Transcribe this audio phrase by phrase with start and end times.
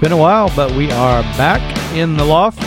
[0.00, 1.60] been a while, but we are back
[1.94, 2.58] in the loft.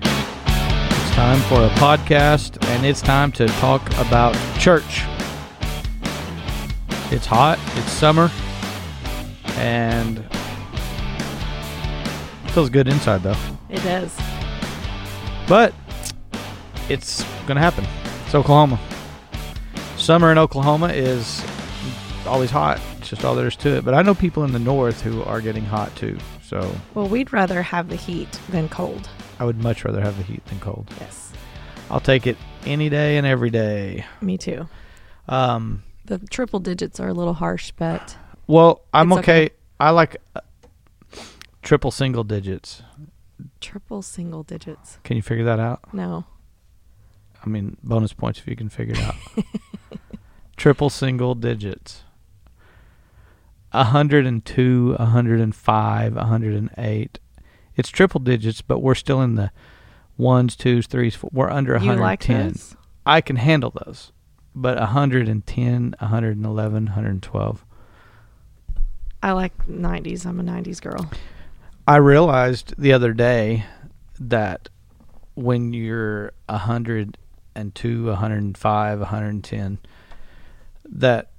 [0.00, 5.04] It's time for a podcast, and it's time to talk about church.
[7.12, 8.28] It's hot, it's summer,
[9.54, 10.18] and
[12.44, 13.36] it feels good inside though.
[13.70, 14.18] It does.
[15.46, 15.72] But
[16.88, 17.86] it's going to happen.
[18.26, 18.80] It's Oklahoma.
[19.96, 21.40] Summer in Oklahoma is
[22.26, 22.80] always hot.
[22.98, 23.84] It's just all there is to it.
[23.84, 26.18] But I know people in the north who are getting hot too.
[26.48, 29.06] So Well, we'd rather have the heat than cold.
[29.38, 30.90] I would much rather have the heat than cold.
[30.98, 31.30] Yes.
[31.90, 34.06] I'll take it any day and every day.
[34.22, 34.66] Me too.
[35.28, 38.16] Um, The triple digits are a little harsh, but
[38.46, 39.20] well, I'm okay.
[39.20, 39.50] okay.
[39.78, 40.40] I like uh,
[41.60, 42.82] triple single digits.
[43.60, 44.98] triple single digits.
[45.04, 45.92] Can you figure that out?
[45.92, 46.24] No.
[47.44, 49.16] I mean, bonus points if you can figure it out.
[50.56, 52.04] Triple single digits.
[53.72, 57.18] 102, 105, 108.
[57.76, 59.50] It's triple digits, but we're still in the
[60.16, 61.30] ones, twos, threes, four.
[61.32, 62.00] We're under You 110.
[62.00, 62.76] like those?
[63.06, 64.12] I can handle those.
[64.54, 67.64] But 110, 111, 112.
[69.22, 70.26] I like 90s.
[70.26, 71.08] I'm a 90s girl.
[71.86, 73.64] I realized the other day
[74.18, 74.68] that
[75.34, 79.78] when you're 102, 105, 110,
[80.84, 81.30] that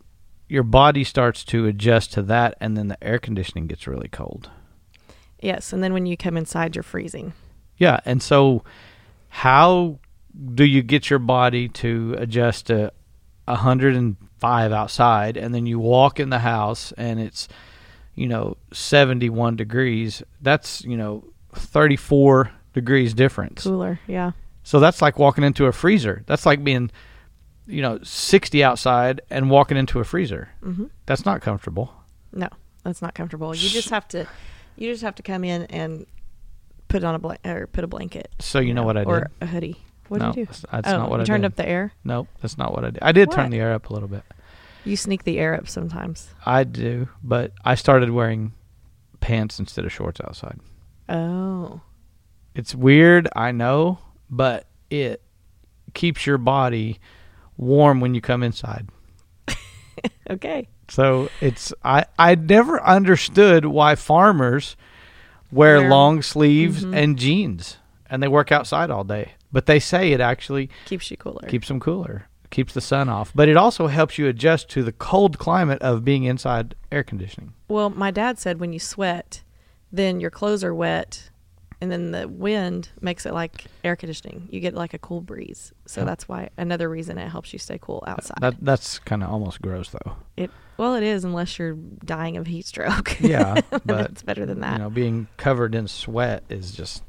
[0.50, 4.50] your body starts to adjust to that, and then the air conditioning gets really cold.
[5.39, 7.33] Yes, and then when you come inside, you're freezing.
[7.78, 8.64] Yeah, and so
[9.30, 10.00] how
[10.53, 12.92] do you get your body to adjust to
[13.45, 17.47] 105 outside, and then you walk in the house and it's
[18.16, 20.23] you know 71 degrees?
[20.42, 23.64] That's you know 34 degrees difference.
[23.64, 24.31] Cooler, yeah.
[24.64, 26.23] So that's like walking into a freezer.
[26.25, 26.92] That's like being
[27.70, 30.50] you know 60 outside and walking into a freezer.
[30.62, 31.94] hmm That's not comfortable.
[32.34, 32.50] No,
[32.84, 33.56] that's not comfortable.
[33.56, 34.28] You just have to,
[34.76, 36.05] you just have to come in and
[36.88, 38.30] put on a blanket or put a blanket.
[38.39, 39.08] So you know what I did?
[39.10, 39.77] or a hoodie.
[40.10, 40.52] What no, did you do?
[40.52, 41.52] That's, that's oh, not what you I turned did.
[41.52, 41.93] up the air.
[42.04, 42.99] No, that's not what I did.
[43.04, 44.23] I did turn the air up a little bit.
[44.86, 46.30] You sneak the air up sometimes.
[46.45, 48.54] I do, but I started wearing
[49.20, 50.60] pants instead of shorts outside.
[51.10, 51.82] Oh,
[52.55, 53.99] It's weird, I know,
[54.30, 55.22] but it
[55.93, 56.99] keeps your body
[57.59, 58.87] warm when you come inside.
[60.30, 60.67] okay.
[60.87, 64.75] So it's I I never understood why farmers
[65.52, 66.95] wear Wear- long sleeves Mhm.
[66.95, 67.77] and jeans
[68.09, 69.33] and they work outside all day.
[69.52, 71.48] But they say it actually Keeps you cooler.
[71.48, 74.92] keeps them cooler, keeps the sun off, but it also helps you adjust to the
[74.92, 77.53] cold climate of being inside air conditioning.
[77.67, 79.43] Well, my dad said when you sweat,
[79.92, 81.29] then your clothes are wet,
[81.82, 84.48] and then the wind makes it like air conditioning.
[84.52, 85.72] You get like a cool breeze.
[85.86, 86.06] So Yeah.
[86.06, 88.38] that's why another reason it helps you stay cool outside.
[88.42, 90.16] That that's kind of almost gross though.
[90.38, 91.73] it well, it is unless you're
[92.06, 93.20] dying of heat stroke.
[93.20, 94.73] Yeah, but it's better than that.
[94.78, 97.04] you know, being covered in sweat is just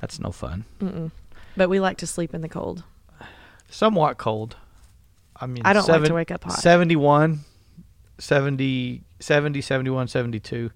[0.00, 0.64] that's no fun.
[0.80, 1.10] Mm-mm.
[1.56, 2.82] But we like to sleep in the cold.
[3.68, 4.56] Somewhat cold.
[5.36, 6.58] I mean, I don't like to wake up hot.
[6.58, 7.40] 71,
[8.18, 10.70] 70, 70, 71, 72.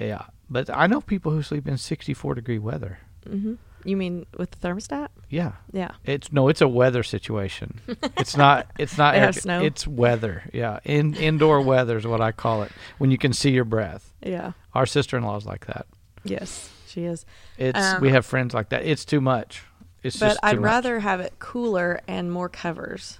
[0.00, 2.98] Yeah, but I know people who sleep in 64 degree weather.
[3.28, 3.54] hmm
[3.84, 5.08] You mean with the thermostat?
[5.28, 5.52] Yeah.
[5.72, 5.92] Yeah.
[6.04, 7.80] It's no, it's a weather situation.
[8.16, 8.66] It's not.
[8.78, 9.14] It's not.
[9.16, 9.62] Air snow?
[9.62, 10.42] It's weather.
[10.52, 12.72] Yeah, in indoor weather is what I call it.
[12.98, 14.12] When you can see your breath.
[14.22, 14.52] Yeah.
[14.74, 15.86] Our sister in law's like that.
[16.24, 17.24] Yes, she is.
[17.56, 18.84] It's Um, we have friends like that.
[18.84, 19.62] It's too much.
[20.02, 20.40] It's But just.
[20.42, 20.64] I'd much.
[20.64, 23.18] rather have it cooler and more covers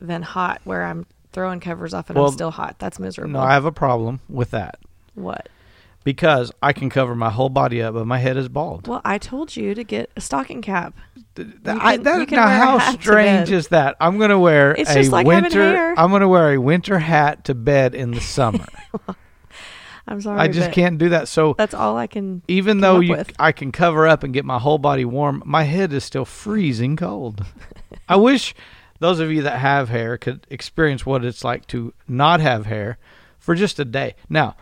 [0.00, 2.76] than hot, where I'm throwing covers off and Well, I'm still hot.
[2.78, 3.32] That's miserable.
[3.32, 4.78] No, I have a problem with that
[5.14, 5.48] what?
[6.08, 8.88] Because I can cover my whole body up, but my head is bald.
[8.88, 10.96] Well, I told you to get a stocking cap.
[11.34, 13.94] Th- You I, can- that- now, how strange is that?
[14.00, 15.92] I'm going to wear It's a just like winter.
[15.98, 18.64] I'm going to wear a winter hat to bed in the summer.
[20.08, 20.40] I'm sorry.
[20.40, 21.28] I just can't do that.
[21.28, 22.40] So That's all I can.
[22.48, 23.22] even though you.
[23.38, 26.96] I can cover up and get my whole body warm, my head is still freezing
[26.96, 27.44] cold.
[28.08, 28.54] I wish
[28.98, 32.96] those of you that have hair could experience what it's like to not have hair
[33.38, 34.14] for just a day.
[34.30, 34.56] Now,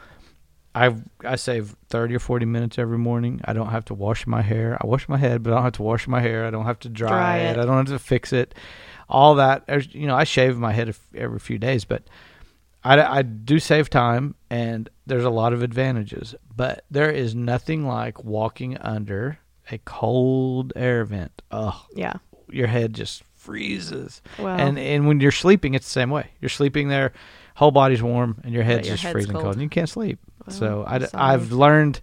[0.76, 0.94] I
[1.24, 3.40] I save thirty or forty minutes every morning.
[3.44, 4.76] I don't have to wash my hair.
[4.80, 6.44] I wash my head, but I don't have to wash my hair.
[6.46, 7.56] I don't have to dry, Dry it.
[7.56, 7.60] it.
[7.60, 8.54] I don't have to fix it.
[9.08, 9.64] All that,
[9.94, 12.02] you know, I shave my head every few days, but
[12.84, 16.34] I, I do save time, and there's a lot of advantages.
[16.56, 19.38] But there is nothing like walking under
[19.70, 21.40] a cold air vent.
[21.52, 22.14] Oh, Yeah.
[22.50, 24.20] your head just freezes.
[24.38, 26.30] Well, And and when you're sleeping, it's the same way.
[26.40, 27.12] You're sleeping there,
[27.54, 29.42] whole body's warm, and your head's your just head's freezing cold.
[29.44, 29.54] cold.
[29.54, 30.18] and you can't sleep.
[30.48, 31.24] So I, I'm d- sorry.
[31.24, 32.00] I've learned.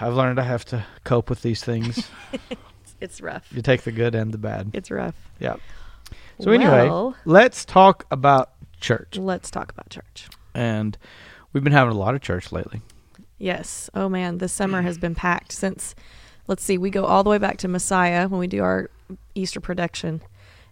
[0.00, 2.08] I've learned I have to cope with these things.
[3.00, 3.46] it's rough.
[3.52, 4.70] you take the good and the bad.
[4.72, 5.14] It's rough.
[5.38, 5.56] Yeah.
[6.40, 9.16] So anyway, Well, let's talk about church.
[9.18, 10.28] let's talk about church.
[10.54, 10.96] And
[11.52, 12.80] we've been having a lot of church lately.
[13.38, 13.90] Yes.
[13.94, 15.94] Oh man, this summer has been packed since.
[16.48, 18.88] Let's see, we go all the way back to Messiah when we do our
[19.34, 20.22] Easter production,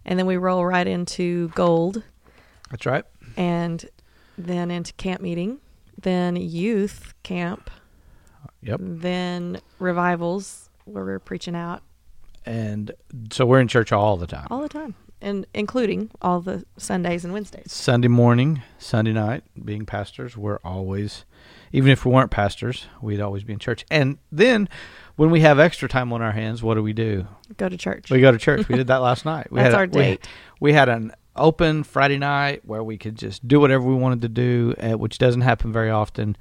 [0.05, 2.01] and then we roll right into Gold,
[2.71, 3.03] That's right.
[3.35, 3.85] and
[4.37, 5.59] then into camp meeting,
[6.01, 7.69] then youth camp,
[8.61, 8.79] Yep.
[8.81, 11.81] then revivals where we're preaching out
[12.45, 12.91] And
[13.31, 14.47] so we're in church all the time.
[14.51, 17.71] all the time, and including all the Sundays and Wednesdays.
[17.71, 21.25] Sunday morning, Sunday night, being pastors, we're always,
[21.71, 23.83] even if we weren't pastors, we'd always be in church.
[23.89, 24.69] And then
[25.15, 27.25] when we have extra time on our hands, what do we do?
[27.57, 28.11] Go to church.
[28.11, 28.67] We go to church.
[28.69, 29.51] We did that last night.
[29.51, 30.27] We That's had a- our we- date.
[30.59, 34.29] We, had an open Friday night where we could just do whatever we wanted to
[34.29, 36.37] do, uh, which doesn't happen very often.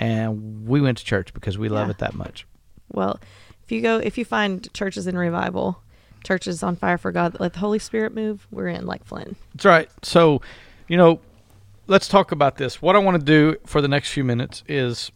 [0.00, 1.92] And we went to church because we love Yeah.
[1.92, 2.46] it that much.
[2.92, 3.18] Well,
[3.64, 5.82] if you go, if you find churches in revival,
[6.24, 9.36] churches on fire for God let the Holy Spirit move, we're in like Flynn.
[9.54, 9.90] That's right.
[10.02, 10.40] So,
[10.88, 11.20] you know,
[11.86, 12.80] let's talk about this.
[12.80, 15.10] What I want to do for the next few minutes is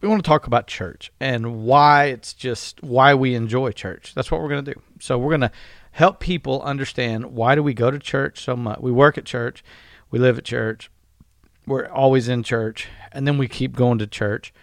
[0.00, 4.14] we want to talk about church and why it's just why we enjoy church.
[4.14, 4.80] That's what we're going to do.
[5.00, 5.52] So, we're going to
[5.98, 8.78] help people understand why do we go to church so much.
[8.78, 9.64] We work at church,
[10.12, 10.90] we live at church,
[11.66, 14.54] we're always in church, and then we keep going to church.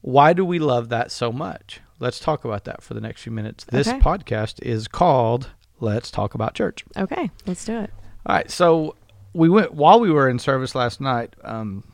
[0.00, 1.80] Why do we love that so much?
[2.00, 3.64] Let's talk about that for the next few minutes.
[3.64, 3.98] This Okay.
[4.00, 6.86] podcast is called Let's Talk About Church.
[6.96, 7.90] Okay, let's do it.
[8.24, 8.96] All right, so
[9.34, 11.34] we went while we were in service last night.
[11.44, 11.84] Um,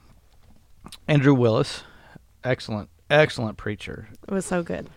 [1.09, 1.83] Andrew Willis,
[2.45, 4.89] excellent, excellent preacher, It was so good.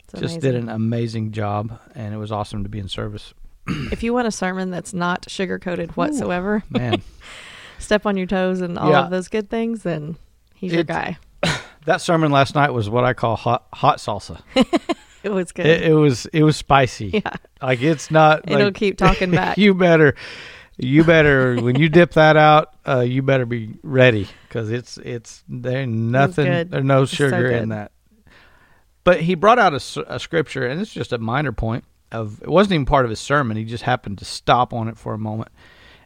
[0.00, 0.40] It's just amazing.
[0.40, 3.32] did an amazing job, and it was awesome to be in service.
[3.92, 7.02] If you want a sermon that's not sugar coated whatsoever, Man,
[7.78, 9.04] step on your toes and all Yeah.
[9.04, 10.16] of those good things, then
[10.54, 11.16] he's your guy.
[11.86, 14.40] that sermon last night was what I call hot hot salsa.
[15.24, 15.64] It was good.
[15.64, 17.06] It, it was it was spicy.
[17.14, 17.32] yeah,
[17.62, 18.42] Like it's not.
[18.46, 19.56] it'll like, keep talking back.
[19.56, 20.16] you better,
[20.76, 25.42] you better when you dip that out, uh, you better be ready because it's it's
[25.48, 26.68] there nothing.
[26.68, 27.92] There's no so sugar in that.
[29.02, 31.84] But he brought out a scripture, and it's just a minor point
[32.14, 33.56] of it wasn't even part of his sermon.
[33.56, 35.50] He just happened to stop on it for a moment,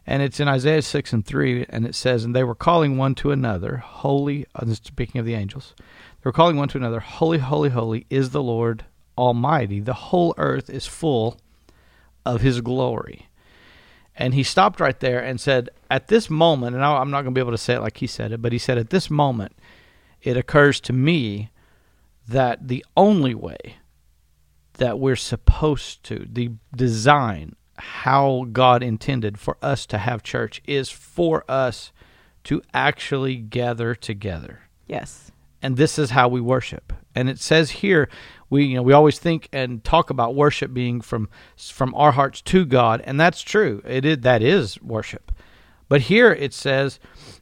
[0.05, 3.15] and it's in Isaiah six and three, and it says, "And they were calling one
[3.15, 7.37] to another, holy." uh, speaking of the angels, they were calling one to another, "Holy,
[7.37, 8.85] holy, holy is the Lord
[9.17, 9.79] Almighty.
[9.79, 11.39] The whole earth is full
[12.25, 13.27] of His glory."
[14.19, 17.37] And he stopped right there and said, At this moment, and I'm not going to
[17.37, 19.53] be able to say it like he said it, but he said, At this moment,
[20.21, 21.51] it occurs to me
[22.27, 23.77] that the only way
[24.79, 30.89] that we're supposed to, the design, how God intended for us to have church, is
[30.89, 31.91] for us
[32.45, 35.31] to actually gather together yes.
[35.61, 36.93] and this is how we worship.
[37.15, 38.09] And it says here,
[38.49, 42.41] we you know we always think and talk about worship being from from our hearts
[42.43, 43.81] to God, and that's true.
[43.85, 45.31] It is that is worship.
[45.87, 46.99] But here it says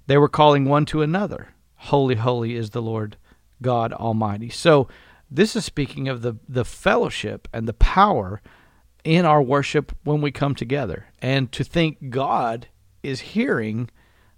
[0.08, 3.18] they were calling one to another, "Holy, holy is the Lord
[3.62, 4.88] God Almighty." So
[5.30, 8.42] this is speaking of the the fellowship and the power
[9.04, 12.68] in our worship when we come together, and to think God
[13.04, 13.90] is hearing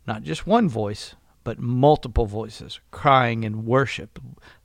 [0.05, 4.19] not just one voice, but multiple voices crying in worship,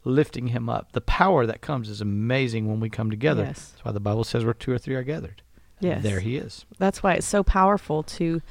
[0.04, 0.92] lifting him up.
[0.92, 3.44] The power that comes is amazing when we come together.
[3.44, 3.70] Yes.
[3.70, 5.42] That's why the Bible says where two or three are gathered.
[5.80, 6.02] Yes.
[6.02, 6.64] There he is.
[6.78, 8.42] That's why it's so powerful to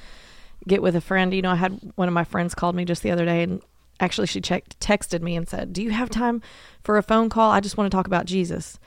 [0.67, 1.33] get with a friend.
[1.33, 3.61] You know, I had one of my friends called me just the other day and
[3.99, 6.41] actually she checked texted me and said, "Do you have time
[6.83, 7.51] for a phone call?
[7.51, 8.79] I just want to talk about Jesus."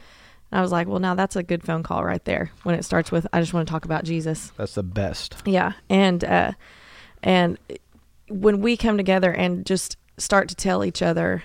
[0.51, 2.51] And I was like, "Well, now that's a good phone call right there.
[2.63, 5.37] When it starts with I just want to talk about Jesus." That's the best.
[5.45, 5.73] Yeah.
[5.89, 6.53] And uh
[7.23, 7.59] and
[8.29, 11.45] when we come together and just start to tell each other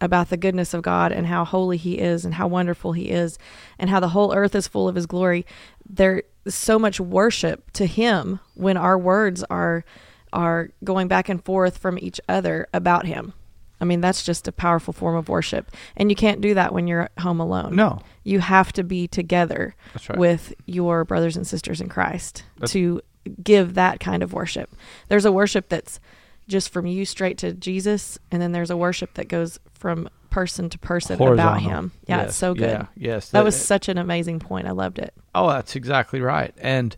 [0.00, 3.36] about the goodness of God and how holy he is and how wonderful he is
[3.78, 5.44] and how the whole earth is full of his glory
[5.88, 9.84] there's so much worship to him when our words are
[10.32, 13.32] are going back and forth from each other about him
[13.80, 16.86] i mean that's just a powerful form of worship and you can't do that when
[16.86, 19.74] you're home alone No, you have to be together
[20.08, 20.18] right.
[20.18, 23.00] with your brothers and sisters in Christ That's- to
[23.42, 24.74] give that kind of worship.
[25.08, 26.00] There's a worship that's
[26.46, 30.70] just from you straight to Jesus, and then there's a worship that goes from person
[30.70, 31.92] to person about Him.
[32.06, 32.70] Yeah, Yes, it's so good.
[32.70, 33.28] Yeah, yes.
[33.30, 34.66] That was such an amazing point.
[34.66, 35.12] I loved it.
[35.34, 36.54] Oh, that's exactly right.
[36.58, 36.96] And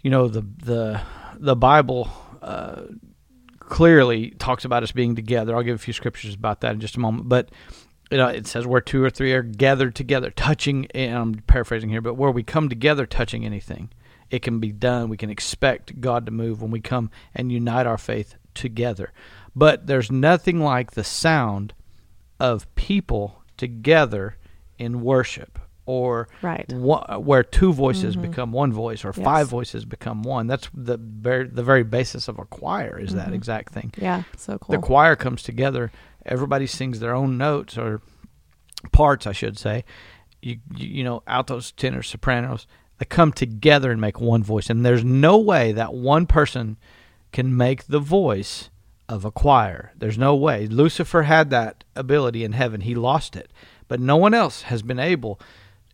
[0.00, 1.00] you know the the
[1.34, 2.08] the Bible
[2.46, 2.82] uh,
[3.58, 5.54] clearly talks about us being together.
[5.54, 7.28] I'll give a few scriptures about that in just a moment.
[7.28, 7.50] But
[8.10, 10.86] you know, it says where two or three are gathered together, touching.
[10.94, 13.90] And I'm paraphrasing here, but where we come together, touching anything,
[14.30, 15.08] it can be done.
[15.08, 19.12] We can expect God to move when we come and unite our faith together.
[19.54, 21.74] But there's nothing like the sound
[22.38, 24.36] of people together
[24.78, 26.70] in worship or Right.
[26.72, 28.22] one, where two voices Mhm.
[28.22, 29.24] become one voice or Yes.
[29.24, 30.46] five voices become one.
[30.48, 33.34] That's the very, the very basis of a choir is that Mhm.
[33.34, 33.92] exact thing.
[33.96, 34.74] Yeah, so cool.
[34.74, 35.90] The choir comes together
[36.28, 38.00] everybody sings their own notes or
[38.92, 39.84] parts, I should say.
[40.42, 42.66] You, you, you know, altos, tenors, sopranos,
[42.98, 44.68] they come together and make one voice.
[44.68, 46.78] And there's no way that one person
[47.32, 48.70] can make the voice
[49.08, 49.92] of a choir.
[49.96, 50.66] There's no way.
[50.66, 52.80] Lucifer had that ability in heaven.
[52.80, 53.52] He lost it.
[53.86, 55.38] But no one else has been able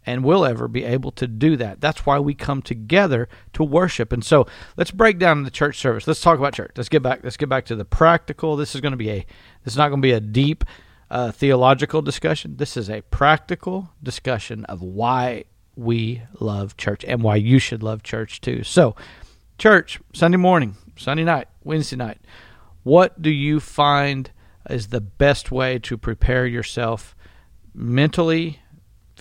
[0.05, 1.81] and will ever be able to do that.
[1.81, 4.13] That's why we come together to worship.
[4.13, 6.07] And so let's break down the church service.
[6.07, 6.73] Let's talk about church.
[6.77, 7.21] Let's get back.
[7.23, 8.57] Let's get back to the practical.
[8.57, 9.27] This is going to be a.
[9.65, 10.65] This is not going to be a deep
[11.11, 12.57] uh, theological discussion.
[12.57, 15.45] This is a practical discussion of why
[15.77, 18.63] we love church and why you should love church too.
[18.63, 18.97] So,
[19.59, 22.19] church Sunday morning, Sunday night, Wednesday night.
[22.83, 24.31] What do you find
[24.69, 27.15] is the best way to prepare yourself
[27.75, 28.61] mentally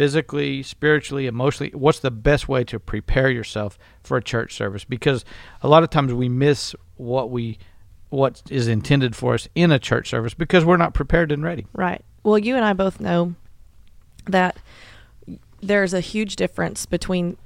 [0.02, 1.72] physically, spiritually, emotionally?
[1.76, 4.84] What's the best way to prepare yourself for a church service?
[4.84, 5.24] Because
[5.62, 7.60] a lot of times we miss what we
[8.10, 11.68] what is intended for us in a church service because we're not prepared and ready.
[11.74, 12.04] Right.
[12.24, 13.36] Well, you and I both know
[14.26, 14.58] that
[15.62, 17.38] there's a huge difference between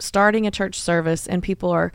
[0.00, 1.92] starting a church service and people are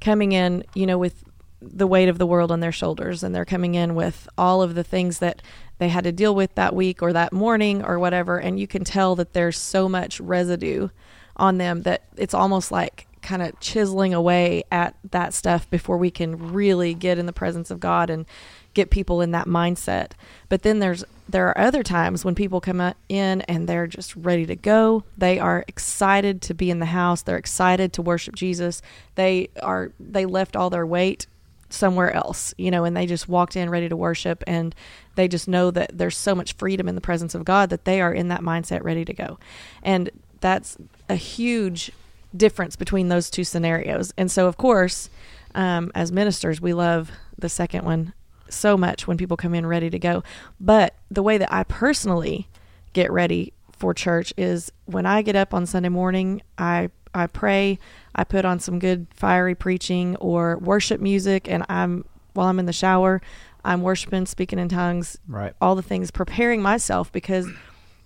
[0.00, 1.22] coming in, you know, with
[1.60, 4.74] the weight of the world on their shoulders and they're coming in with all of
[4.74, 5.42] the things that
[5.80, 8.84] they had to deal with that week or that morning or whatever and you can
[8.84, 10.88] tell that there's so much residue
[11.36, 16.10] on them that it's almost like kind of chiseling away at that stuff before we
[16.10, 18.26] can really get in the presence of God and
[18.72, 20.12] get people in that mindset.
[20.48, 24.46] But then there's there are other times when people come in and they're just ready
[24.46, 25.04] to go.
[25.16, 27.22] They are excited to be in the house.
[27.22, 28.82] They're excited to worship Jesus.
[29.14, 31.26] They are they left all their weight
[31.70, 34.74] somewhere else, you know, and they just walked in ready to worship and
[35.14, 38.00] they just know that there's so much freedom in the presence of God that they
[38.00, 39.38] are in that mindset ready to go.
[39.82, 40.10] And
[40.40, 40.76] that's
[41.08, 41.92] a huge
[42.36, 44.12] difference between those two scenarios.
[44.16, 45.10] And so, of course,
[45.54, 48.12] um, as ministers, we love the second one
[48.48, 50.22] so much when people come in ready to go.
[50.60, 52.48] But the way that I personally
[52.92, 57.78] get ready for church is when I get up on Sunday morning, I I pray,
[58.14, 62.66] I put on some good fiery preaching or worship music and I'm while I'm in
[62.66, 63.20] the shower,
[63.64, 65.52] I'm worshiping, speaking in tongues, right.
[65.60, 67.48] all the things, preparing myself because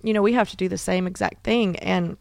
[0.03, 2.17] you know, we have to do the same exact thing and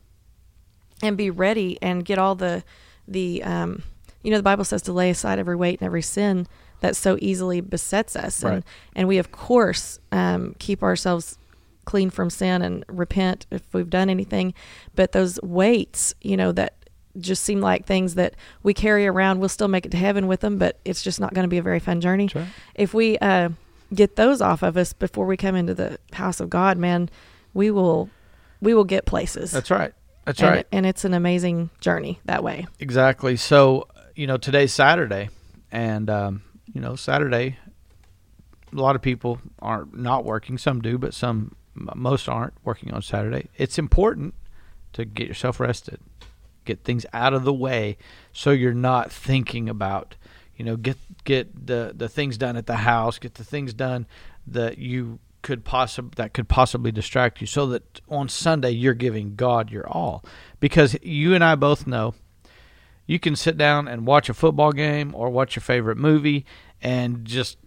[1.02, 2.63] and be ready and get all the
[3.08, 3.84] the um
[4.22, 6.48] you know the bible says to lay aside every weight and every sin
[6.80, 8.54] that so easily besets us Right.
[8.54, 8.63] and
[8.96, 11.38] and we of course um keep ourselves
[11.86, 14.54] clean from sin and repent if we've done anything
[14.96, 16.75] but those weights you know that
[17.20, 20.40] just seem like things that we carry around we'll still make it to heaven with
[20.40, 22.48] them but it's just not going to be a very fun journey right.
[22.75, 23.50] if we uh
[23.94, 27.10] get those off of us before we come into the house of god man
[27.54, 28.10] we will
[28.62, 29.94] we will get places That's right.
[30.25, 30.68] That's and, right.
[30.72, 32.66] and it's an amazing journey that way.
[32.80, 33.36] Exactly.
[33.36, 35.30] So, you know, today's Saturday,
[35.72, 37.58] and um, you know, Saturday,
[38.72, 40.58] a lot of people are not working.
[40.58, 43.50] Some do, but some, most aren't working on Saturday.
[43.58, 44.34] It's important
[44.94, 46.00] to get yourself rested,
[46.65, 47.98] get things out of the way,
[48.32, 50.15] so you're not thinking about,
[50.56, 54.06] you know, get get the the things done at the house, get the things done
[54.48, 59.36] that you could possibly that could possibly distract you so that on Sunday you're giving
[59.36, 60.24] God your all
[60.60, 62.15] because you and I both know
[63.06, 66.46] you can sit down and watch a football game or watch your favorite movie
[66.82, 67.58] and just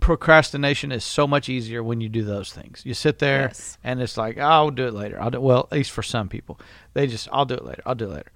[0.00, 2.82] procrastination is so much easier when you do those things.
[2.84, 3.78] You sit there Yes.
[3.84, 5.20] and it's like, oh, I'll do it later.
[5.20, 6.58] I'll do well, at least for some people.
[6.94, 7.82] They just I'll do it later.
[7.86, 8.32] I'll do it later.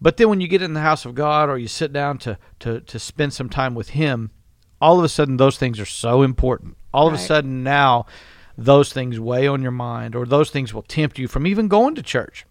[0.00, 2.38] But then when you get in the house of God or you sit down to
[2.60, 4.30] to to spend some time with him,
[4.80, 6.76] all of a sudden those things are so important.
[6.92, 8.06] All of a sudden now
[8.56, 11.94] those things weigh on your mind or those things will tempt you from even going
[11.94, 12.44] to church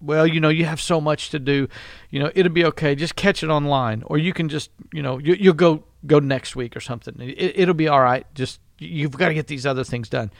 [0.00, 1.68] well, you know, you have so much to do.
[2.10, 2.94] You know, it'll be okay.
[2.94, 6.54] Just catch it online, or you can just, you know, you, you'll go go next
[6.56, 7.14] week or something.
[7.20, 8.26] It, it'll be all right.
[8.34, 10.30] Just you've got to get these other things done.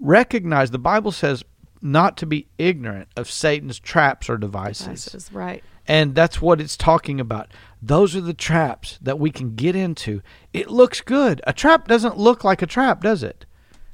[0.00, 1.44] Recognize the Bible says
[1.80, 5.04] not to be ignorant of Satan's traps or devices.
[5.04, 5.62] Devices, right?
[5.86, 7.50] And that's what it's talking about.
[7.80, 10.20] Those are the traps that we can get into.
[10.52, 11.40] It looks good.
[11.46, 13.46] A trap doesn't look like a trap, does it?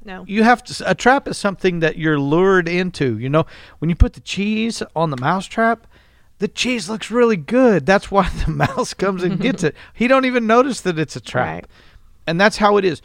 [0.05, 3.47] No, you have to a trap is something that you're lured into you know?
[3.79, 5.87] When you put the cheese on the mouse trap
[6.39, 7.87] the cheese looks really good.
[7.87, 9.77] That's why the mouse comes and gets it.
[9.95, 11.47] He don't even notice that it's a trap.
[11.47, 11.67] Right.
[12.27, 13.01] and that's how it is.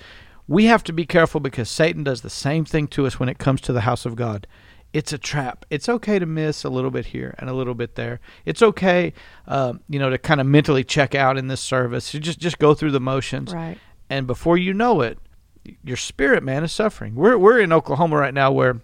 [0.48, 3.38] We have to be careful because satan does the same thing to us when it
[3.38, 4.48] comes to the house of god.
[4.92, 5.66] It's a trap.
[5.70, 8.20] It's okay to miss a little bit here and a little bit there.
[8.44, 9.14] It's okay
[9.48, 12.14] um, you know to kind of mentally check out in this service.
[12.14, 13.54] You just just go through the motions.
[13.54, 13.78] Right?
[14.10, 15.20] and before you know it,
[15.84, 17.16] your spirit man is suffering.
[17.16, 18.82] We're we're in Oklahoma right now where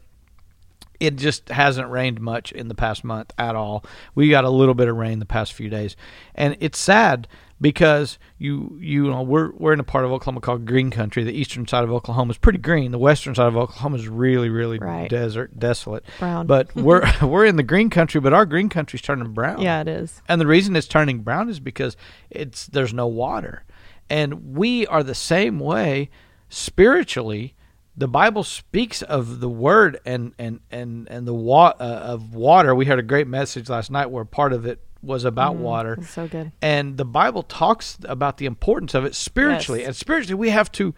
[1.00, 3.84] It just hasn't rained much in the past month at all.
[4.16, 5.96] We got a little bit of rain the past few days,
[6.36, 7.28] and it's sad
[7.60, 11.24] because you you know we're we're in a part of Oklahoma called Green Country.
[11.26, 12.92] The eastern side of Oklahoma is pretty green.
[12.92, 15.10] The western side of Oklahoma is really really Right.
[15.10, 16.06] desert, desolate.
[16.20, 16.48] Brown.
[16.48, 19.62] But we're we're in the Green Country, but our Green Country's turning brown.
[19.62, 20.22] yeah, it is.
[20.30, 21.98] And the reason it's turning brown is because
[22.30, 23.64] it's there's no water.
[24.10, 26.10] And we are the same way
[26.50, 27.56] spiritually.
[27.98, 32.76] The Bible speaks of the word and and and and the wa- uh, of water.
[32.76, 35.98] We heard a great message last night where part of it was about water.
[36.06, 36.52] So good.
[36.62, 39.80] And the Bible talks about the importance of it spiritually.
[39.82, 39.88] Yes.
[39.88, 40.94] And spiritually, we have to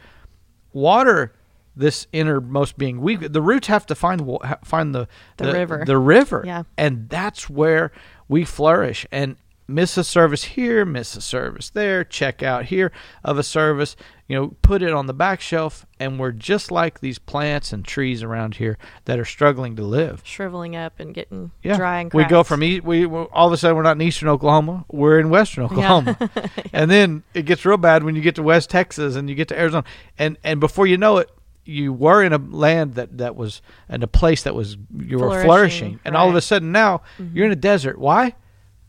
[0.73, 1.33] water
[1.75, 2.99] this innermost being.
[3.01, 5.83] We the roots have to find find the The river.
[5.85, 6.41] the river.
[6.45, 6.63] Yeah.
[6.77, 7.91] and that's where
[8.27, 9.05] we flourish.
[9.11, 9.35] And
[9.67, 12.91] miss a service here, miss a service there, check out here
[13.23, 13.95] of a service.
[14.29, 17.85] You know, put it on the back shelf, and we're just like these plants and
[17.85, 20.21] trees around here that are struggling to live.
[20.25, 22.27] Shriveling up and getting Yeah, dry and Cracked.
[22.27, 25.17] we go from e- we all of a sudden we're not in eastern Oklahoma, we're
[25.19, 26.17] in western Oklahoma,
[26.73, 29.47] and then it gets real bad when you get to West Texas and you get
[29.47, 29.85] to Arizona,
[30.19, 31.29] and and before you know it,
[31.63, 35.27] you were in a land that that was in a place that was you were
[35.27, 37.35] Flourishing, flourishing, and all of a sudden now Mm-hmm.
[37.37, 37.97] you're in a desert.
[37.97, 38.35] Why?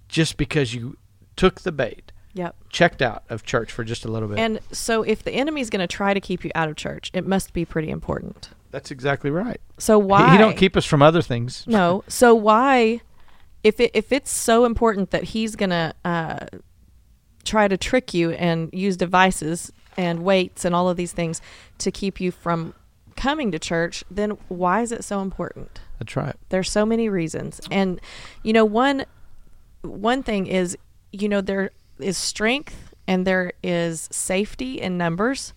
[0.08, 0.96] Just because you
[1.36, 2.54] took the bait, Yep.
[2.70, 4.38] checked out of church for just a little bit.
[4.38, 7.26] And so, if the enemy's going to try to keep you out of church, it
[7.26, 8.50] must be pretty important.
[8.70, 9.60] That's exactly right.
[9.78, 11.64] So He- why He don't keep us from other things.
[11.78, 12.04] No.
[12.06, 13.00] So why,
[13.64, 16.46] if it if it's so important that he's gonna uh,
[17.44, 21.40] try to trick you and use devices and weights and all of these things
[21.78, 22.72] to keep you from
[23.16, 25.80] coming to church, then why is it so important?
[25.98, 26.36] That's right.
[26.50, 28.00] There's so many reasons, and
[28.44, 29.06] you know one
[29.82, 30.76] one thing is
[31.10, 35.54] you know there is strength and there is safety in numbers,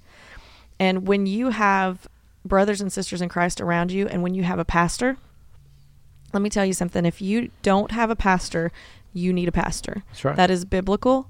[0.80, 2.08] and when you have
[2.46, 5.18] brothers and sisters in Christ around you, and when you have a pastor,
[6.34, 7.06] let me tell you something.
[7.06, 8.72] If you don't have a pastor,
[9.14, 10.04] you need a pastor.
[10.08, 10.36] That's right.
[10.36, 11.28] That is biblical.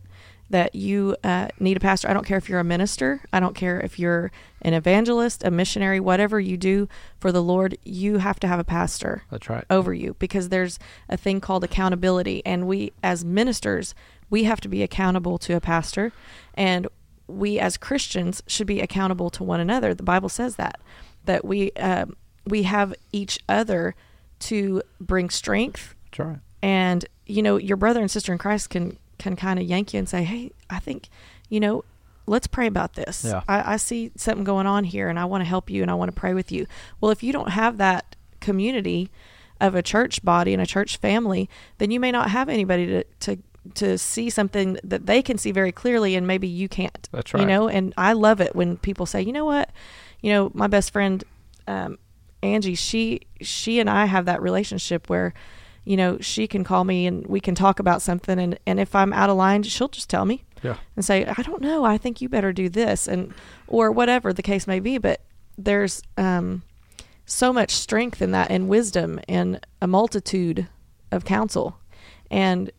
[0.50, 2.10] That you uh, need a pastor.
[2.10, 3.22] I don't care if you're a minister.
[3.32, 7.77] I don't care if you're an evangelist, a missionary, whatever you do for the Lord,
[7.86, 9.64] you have to have a pastor That's right.
[9.70, 12.46] over you because there's a thing called accountability.
[12.46, 13.96] And we, as ministers,
[14.31, 16.11] we have to be accountable to a pastor.
[16.55, 16.87] And
[17.27, 19.94] we, as Christians, should be accountable to one another.
[19.94, 20.81] The Bible says that,
[21.25, 22.15] that we, um,
[22.48, 23.94] we have each other
[24.39, 26.39] to bring strength That's right.
[26.63, 30.00] and you know your brother and sister in christ can can kind of yank you
[30.00, 31.09] and say hey i think
[31.48, 31.83] you know
[32.25, 33.44] let's pray about this Yeah.
[33.48, 35.94] I, I see something going on here and i want to help you and i
[35.94, 36.65] want to pray with you
[37.00, 39.11] well if you don't have that community
[39.59, 43.03] of a church body and a church family then you may not have anybody to
[43.20, 43.37] to
[43.76, 47.42] to see something that they can see very clearly and maybe you can't That's right.
[47.42, 47.68] you know?
[47.68, 49.70] And i love it when people say you know what?
[50.22, 51.24] You know my best friend
[51.68, 51.98] um,
[52.44, 55.34] angie she she and i have that relationship where
[55.86, 58.96] you know she can call me and we can talk about something and and if
[58.96, 60.78] i'm out of line she'll just tell me Yeah.
[60.96, 61.84] and say i don't know.
[61.86, 63.34] I think you better do this and
[63.68, 64.98] or whatever the case may be.
[64.98, 65.22] But
[65.58, 66.64] there's um
[67.26, 70.68] so much strength in that and wisdom and a multitude
[71.12, 71.78] of counsel.
[72.30, 72.72] And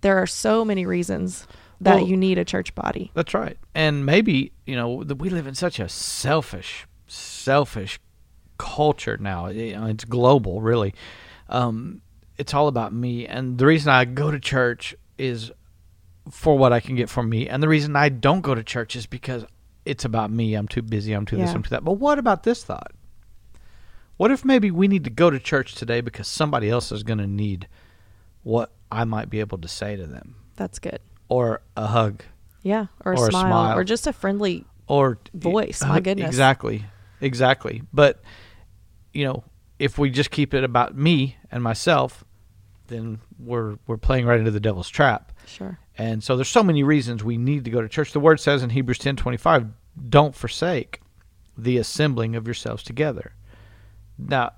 [0.00, 1.46] there are so many reasons
[1.80, 3.58] that Well- you need a church body That's right.
[3.74, 8.00] And maybe, you know, we live in such a selfish, selfish
[8.58, 9.46] culture now.
[9.46, 10.94] It's global, really.
[11.48, 12.00] Um,
[12.38, 13.26] it's all about me.
[13.26, 15.50] And the reason I go to church is
[16.30, 17.48] for what I can get from me.
[17.48, 19.44] And the reason I don't go to church is because
[19.84, 20.54] it's about me.
[20.54, 21.12] I'm too busy.
[21.12, 21.52] I'm too this.
[21.52, 21.84] I'm too that.
[21.84, 22.92] But what about this thought?
[24.16, 27.18] What if maybe we need to go to church today because somebody else is going
[27.18, 27.68] to need
[28.42, 31.00] what I might be able to say to them, that's good.
[31.28, 32.22] Or a hug,
[32.62, 33.78] yeah or a, Or a smile, smile.
[33.78, 36.28] or just a friendly or Voice, my goodness.
[36.28, 36.84] exactly.
[37.20, 37.82] Exactly.
[37.92, 38.22] But
[39.12, 39.44] you know
[39.78, 42.24] if we just keep it about me and myself
[42.88, 45.32] then we're we're playing right into the devil's trap.
[45.46, 45.78] Sure.
[45.98, 48.12] And so there's so many reasons we need to go to church.
[48.12, 49.70] The word says in hebrews 10:25
[50.08, 51.00] don't forsake
[51.58, 53.32] the assembling of yourselves together.
[54.18, 54.52] Now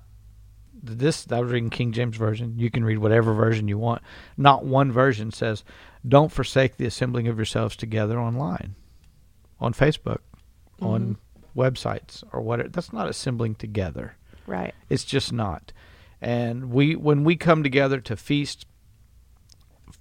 [0.81, 2.57] this I was reading King James version.
[2.57, 4.01] You can read whatever version you want.
[4.37, 5.63] Not one version says,
[6.07, 8.75] "Don't forsake the assembling of yourselves together online,
[9.59, 10.19] on Facebook,
[10.81, 11.59] on mm-hmm.
[11.59, 14.15] websites or whatever." That's not assembling together.
[14.47, 15.73] right It's just not.
[16.21, 18.65] And we when we come together to feast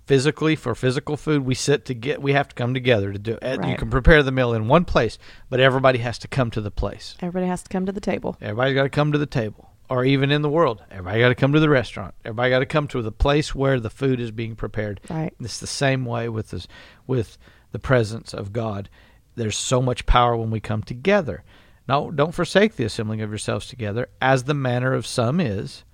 [0.06, 3.38] physically for physical food, we sit to get we have to come together to do
[3.40, 3.64] it.
[3.64, 5.18] You can prepare the meal in one place,
[5.50, 7.16] but everybody has to come to the place.
[7.20, 9.70] everybody has to come to the table Everybody's got to come to the table.
[9.90, 12.14] Or even in the world, everybody got to come to the restaurant.
[12.24, 15.00] Everybody got to come to the place where the food is being prepared.
[15.08, 16.68] right It's the same way with this,
[17.06, 17.38] with
[17.72, 18.90] the presence of God.
[19.34, 21.42] There's so much power when we come together.
[21.88, 25.84] Now, don't forsake the assembling of yourselves together, as the manner of some is,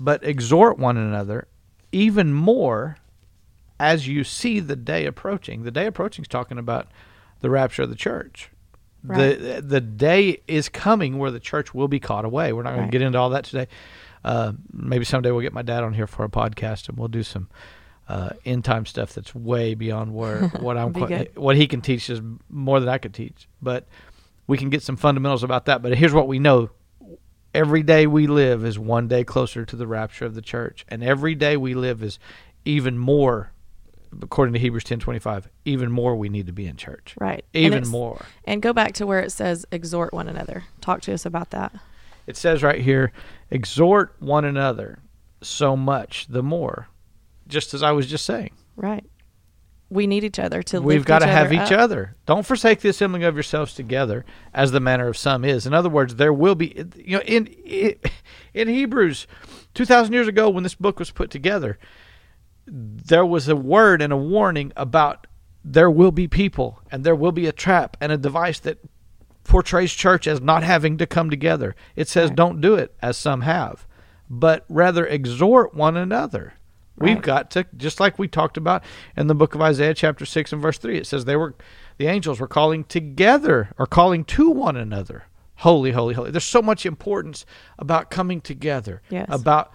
[0.00, 1.46] but exhort one another
[1.92, 2.96] even more
[3.80, 5.62] as you see the day approaching.
[5.62, 6.88] The day approaching is talking about
[7.40, 8.50] the rapture of the church.
[9.04, 9.38] Right.
[9.38, 12.52] The the day is coming where the church will be caught away.
[12.52, 12.86] We're not going Right.
[12.90, 13.68] to get into all that today.
[14.24, 17.22] Uh, maybe someday we'll get my dad on here for a podcast and we'll do
[17.22, 17.48] some
[18.08, 22.10] uh, end time stuff that's way beyond where what I'm quite, what he can teach
[22.10, 23.48] is more than I could teach.
[23.62, 23.86] But
[24.46, 25.82] we can get some fundamentals about that.
[25.82, 26.70] But here's what we know:
[27.54, 31.04] every day we live is one day closer to the rapture of the church, and
[31.04, 32.18] every day we live is
[32.64, 33.52] even more,
[34.22, 37.44] according to Hebrews ten twenty five, even more we need to be in church, Right.
[37.54, 38.24] Even it's- more.
[38.44, 40.64] And go back to where it says exhort one another.
[40.80, 41.72] Talk to us about that.
[42.26, 43.12] It says right here,
[43.50, 44.98] exhort one another
[45.40, 46.88] so much the more,
[47.46, 48.50] just as I was just saying.
[48.76, 49.04] Right.
[49.90, 51.80] We need each other to We've got to have each up.
[51.80, 52.14] other.
[52.26, 55.66] Don't forsake the assembling of yourselves together, as the manner of some is.
[55.66, 57.46] In other words, there will be, you know, in
[58.52, 59.26] in Hebrews,
[59.72, 61.78] two thousand years ago, when this book was put together,
[62.70, 65.26] there was a word and a warning about
[65.64, 68.78] there will be people and there will be a trap and a device that
[69.44, 71.74] portrays church as not having to come together.
[71.96, 72.36] It says, Right.
[72.36, 73.86] don't do it as some have,
[74.28, 76.54] but rather exhort one another.
[77.00, 78.82] We've got to, just like we talked about
[79.16, 81.54] in the book of Isaiah, chapter 6 and verse 3, it says they were,
[81.96, 85.24] the angels were calling together or calling to one another.
[85.58, 86.32] Holy, holy, holy.
[86.32, 87.46] There's so much importance
[87.78, 89.28] about coming together, Yes.
[89.30, 89.70] about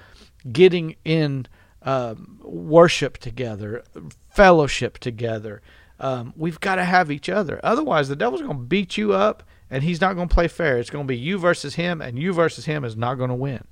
[0.51, 1.47] getting in
[1.84, 3.84] um, worship together,
[4.30, 5.62] fellowship together.
[6.00, 7.60] Um, we've got to have each other.
[7.63, 10.78] Otherwise, the devil's going to beat you up and he's not going to play fair.
[10.78, 13.36] It's going to be you versus him, and you versus him is not going to
[13.36, 13.63] win.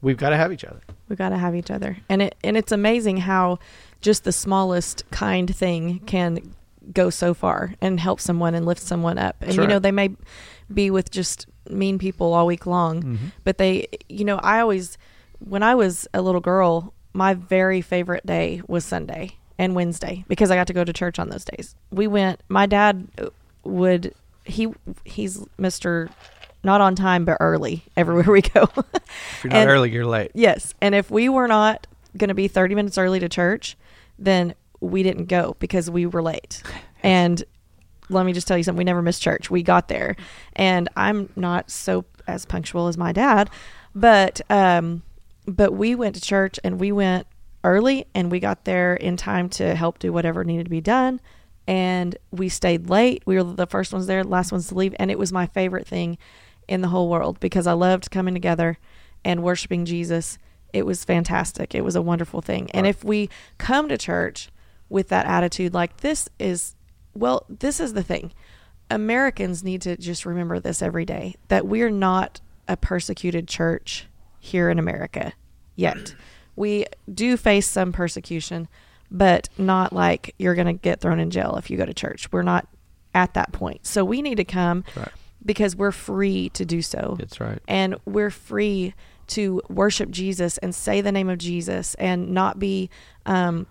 [0.00, 0.80] We've got to have each other.
[1.08, 1.98] We've got to have each other.
[2.08, 3.58] And it and it's amazing how
[4.00, 6.54] just the smallest kind thing can
[6.94, 9.36] go so far and help someone and lift someone up.
[9.42, 10.10] And you know, they may
[10.72, 13.26] be with just mean people all week long, Mm-hmm.
[13.44, 14.96] but they you know, I always
[15.40, 20.50] when I was a little girl, my very favorite day was Sunday and Wednesday because
[20.50, 21.74] I got to go to church on those days.
[21.90, 23.08] We went my dad
[23.64, 24.68] would he
[25.04, 26.08] he's Mr.
[26.64, 28.68] not on time but early everywhere we go.
[28.74, 30.30] If you're not And- early, you're late.
[30.34, 30.74] Yes.
[30.80, 33.76] And if we were not going to be 30 minutes early to church,
[34.18, 36.62] then we didn't go because we were late.
[37.02, 37.42] And
[38.10, 39.50] let me just tell you something we never missed church.
[39.50, 40.16] We got there.
[40.54, 43.48] And I'm not so as punctual as my dad,
[43.94, 45.02] but um
[45.56, 47.26] but we went to church and we went
[47.62, 51.20] early and we got there in time to help do whatever needed to be done
[51.70, 53.22] and we stayed late.
[53.26, 55.86] We were the first ones there, last ones to leave, and it was my favorite
[55.86, 56.18] thing
[56.66, 58.76] in the whole world because I loved coming together
[59.24, 60.36] and worshiping Jesus.
[60.72, 61.74] It was fantastic.
[61.74, 62.70] It was a wonderful thing.
[62.72, 64.50] And if we come to church
[64.88, 66.74] with that attitude, like this is,
[67.14, 68.32] well, this is the thing.
[68.90, 74.08] Americans need to just remember this every day that we're not a persecuted church
[74.40, 75.34] here in America
[75.80, 76.14] yet.
[76.56, 78.68] We do face some persecution,
[79.10, 82.30] but not like you're going to get thrown in jail if you go to church.
[82.32, 82.68] We're not
[83.14, 83.86] at that point.
[83.86, 85.08] So we need to come right.
[85.44, 87.58] because we're free to do so That's right.
[87.66, 88.94] and we're free
[89.28, 92.90] to worship Jesus and say the name of Jesus and not be
[93.26, 93.66] um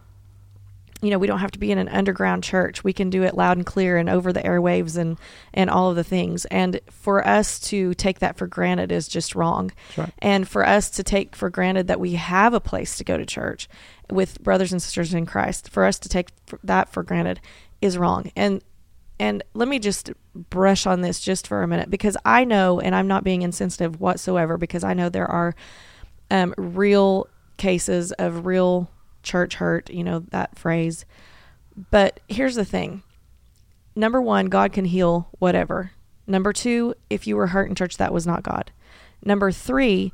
[1.01, 2.83] you know we don't have to be in an underground church.
[2.83, 5.17] We can do it loud and clear and over the airwaves and
[5.53, 6.45] and all of the things.
[6.45, 9.71] And for us to take that for granted is just wrong.
[9.97, 10.13] Right.
[10.19, 13.25] and for us to take for granted that we have a place to go to
[13.25, 13.67] church
[14.09, 16.29] with brothers and sisters in Christ for us to take
[16.63, 17.39] that for granted
[17.81, 18.31] is wrong.
[18.35, 18.61] And
[19.19, 22.95] and let me just brush on this just for a minute because I know, and
[22.95, 25.55] I'm not being insensitive whatsoever, because I know there are
[26.31, 28.89] um, real cases of real
[29.23, 31.05] church hurt, you know, that phrase.
[31.91, 33.03] But here's the thing
[33.95, 35.91] number one, God can heal whatever.
[36.27, 38.71] Number two, if you were hurt in church, that was not God.
[39.23, 40.13] Number three,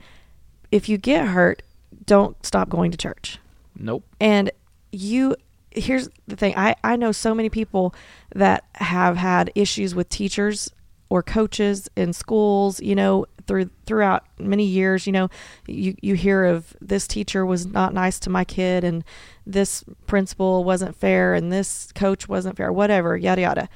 [0.72, 1.62] if you get hurt,
[2.06, 3.39] don't stop going to church
[3.76, 4.04] Nope.
[4.20, 4.52] and
[4.91, 5.36] you
[5.72, 7.94] here's the thing i i know so many people
[8.34, 10.70] that have had issues with teachers
[11.10, 15.29] or coaches in schools you know through throughout many years you know
[15.67, 19.03] you you hear of this teacher was not nice to my kid and
[19.45, 23.69] this principal wasn't fair and this coach wasn't fair whatever yada yada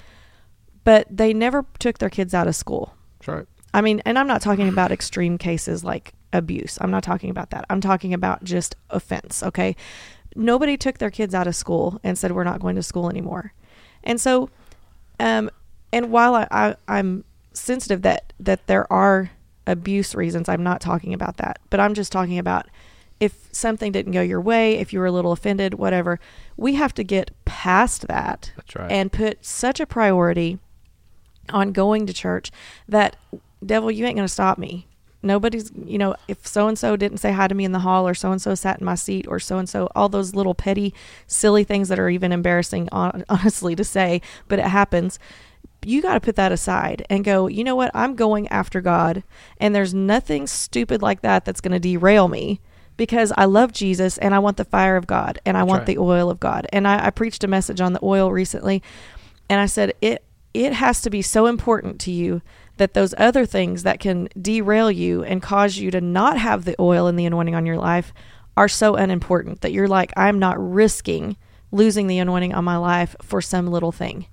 [0.83, 3.45] but they never took their kids out of school That's right.
[3.73, 6.77] I mean, and I'm not talking about extreme cases like abuse.
[6.81, 7.65] I'm not talking about that.
[7.69, 9.75] I'm talking about just offense, okay?
[10.35, 13.53] Nobody took their kids out of school and said we're not going to school anymore.
[14.03, 14.49] And so
[15.19, 15.49] um
[15.91, 19.31] and while I, I I'm sensitive that that there are
[19.71, 21.59] abuse reasons, I'm not talking about that.
[21.69, 22.67] But I'm just talking about
[23.19, 26.19] if something didn't go your way, if you were a little offended, whatever,
[26.55, 28.91] we have to get past that right.
[28.91, 30.59] and put such a priority
[31.49, 32.51] on going to church
[32.87, 33.15] that
[33.65, 34.87] devil you ain't going to stop me
[35.21, 38.07] Nobody's, you know, if so and so didn't say hi to me in the hall,
[38.07, 40.55] or so and so sat in my seat, or so and so, all those little
[40.55, 40.93] petty,
[41.27, 45.19] silly things that are even embarrassing, honestly, to say, but it happens.
[45.83, 47.91] You got to put that aside and go, you know what?
[47.93, 49.23] I'm going after God,
[49.59, 52.59] and there's nothing stupid like that that's going to derail me
[52.97, 55.87] because I love Jesus and I want the fire of God and I want right.
[55.87, 56.67] the oil of God.
[56.73, 58.83] And I, I preached a message on the oil recently,
[59.49, 62.41] and I said it it has to be so important to you
[62.77, 66.75] that those other things that can derail you and cause you to not have the
[66.79, 68.11] oil and the anointing on your life
[68.57, 71.37] are so unimportant that you're like, I'm not risking
[71.71, 74.25] losing the anointing on my life for some little thing,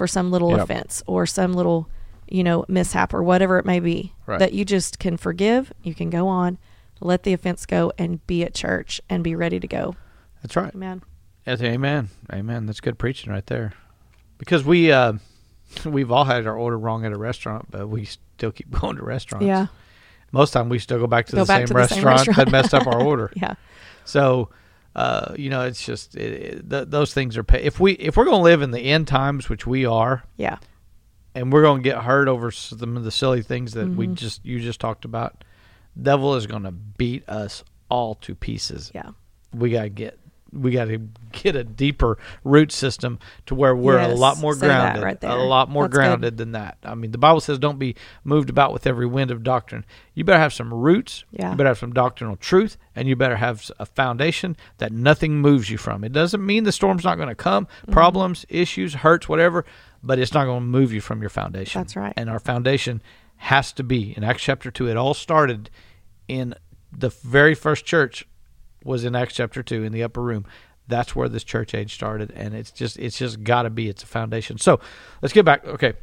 [0.00, 0.60] for some little Yep.
[0.60, 1.86] offense or some little,
[2.26, 4.14] you know, mishap or whatever it may be.
[4.24, 4.38] Right.
[4.38, 6.56] That you just can forgive, you can go on,
[7.00, 9.94] let the offense go, and be at church and be ready to go.
[10.42, 10.74] That's right.
[10.74, 11.02] Amen.
[11.46, 12.08] Yes, amen.
[12.32, 12.64] Amen.
[12.64, 13.74] That's good preaching right there.
[14.38, 15.12] Because we uh,
[15.84, 19.04] we've all had our order wrong at a restaurant, but we still keep going to
[19.04, 19.46] restaurants.
[19.46, 19.66] Yeah.
[20.32, 22.28] Most time we still go back to Go the, back same, to the same restaurant
[22.28, 22.36] restaurant.
[22.48, 23.30] that messed up our order.
[23.36, 23.54] Yeah.
[24.06, 24.48] So,
[24.96, 27.44] uh, you know, it's just it, it, th- those things are.
[27.44, 30.24] Pay- if we if we're going to live in the end times, which we are,
[30.36, 30.58] Yeah.
[31.34, 34.14] and we're going to get hurt over some of the silly things that we Mhm.
[34.14, 35.44] just you just talked about,
[36.00, 38.90] devil is going to beat us all to pieces.
[38.94, 39.10] Yeah.
[39.54, 40.18] We got to get
[40.52, 40.98] we got to
[41.32, 45.68] get a deeper root system to where we're a lot more grounded, right a lot
[45.68, 45.98] more That's good.
[45.98, 46.78] grounded than that.
[46.82, 49.84] I mean, the Bible says, "Don't be moved about with every wind of doctrine."
[50.14, 51.24] You better have some roots.
[51.30, 51.50] Yeah.
[51.50, 55.70] You better have some doctrinal truth, and you better have a foundation that nothing moves
[55.70, 56.02] you from.
[56.04, 57.92] It doesn't mean the storm's not going to come, Mm-hmm.
[57.92, 59.64] problems, issues, hurts, whatever,
[60.02, 61.80] but it's not going to move you from your foundation.
[61.80, 62.12] That's right.
[62.16, 63.02] And our foundation
[63.36, 64.88] has to be in Acts chapter two.
[64.88, 65.70] It all started
[66.28, 66.54] in
[66.92, 68.26] the very first church
[68.84, 70.44] was in Acts chapter two in the upper room.
[70.88, 74.02] That's where this church age started, and it's just it's just got to be it's
[74.02, 74.58] a foundation.
[74.58, 74.80] So
[75.22, 75.64] let's get back.
[75.66, 75.94] Okay,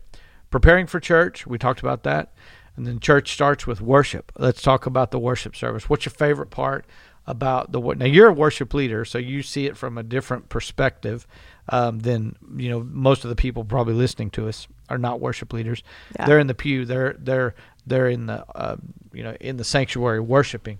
[0.50, 1.46] preparing for church.
[1.46, 2.34] We talked about that,
[2.76, 4.32] and then church starts with worship.
[4.38, 5.90] Let's talk about the worship service.
[5.90, 6.86] What's your favorite part
[7.26, 8.06] about the now?
[8.06, 11.28] You're a worship leader, so you see it from a different perspective
[11.70, 15.52] um, than you know most of the people probably listening to us are not worship
[15.54, 15.84] leaders.
[16.16, 16.26] Yeah.
[16.28, 16.86] They're in the pew.
[16.86, 18.78] They're they're they're in the uh,
[19.12, 20.80] you know in the sanctuary worshiping.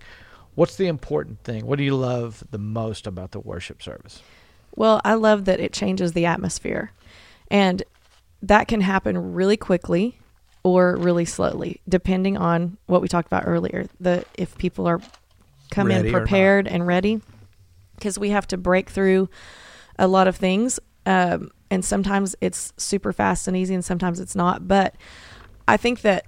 [0.58, 1.66] What's the important thing?
[1.66, 4.20] What do you love the most about the worship service?
[4.74, 6.90] Well, I love that it changes the atmosphere.
[7.48, 7.84] And
[8.42, 10.18] that can happen really quickly
[10.64, 13.86] or really slowly, depending on what we talked about earlier.
[14.00, 15.00] The if people are
[15.70, 17.20] come Ready in prepared and ready,
[17.94, 19.28] because we have to break through
[19.96, 24.34] a lot of things, um, and sometimes it's super fast and easy, and sometimes it's
[24.34, 24.66] not.
[24.66, 24.96] But
[25.68, 26.26] I think that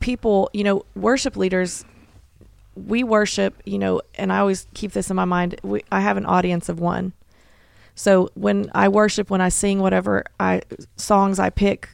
[0.00, 1.84] people, you know, worship leaders
[2.86, 5.60] we worship, you know, and I always keep this in my mind.
[5.62, 7.12] We, I have an audience of one.
[7.94, 10.62] So when I worship, when I sing whatever I
[10.96, 11.88] songs I pick,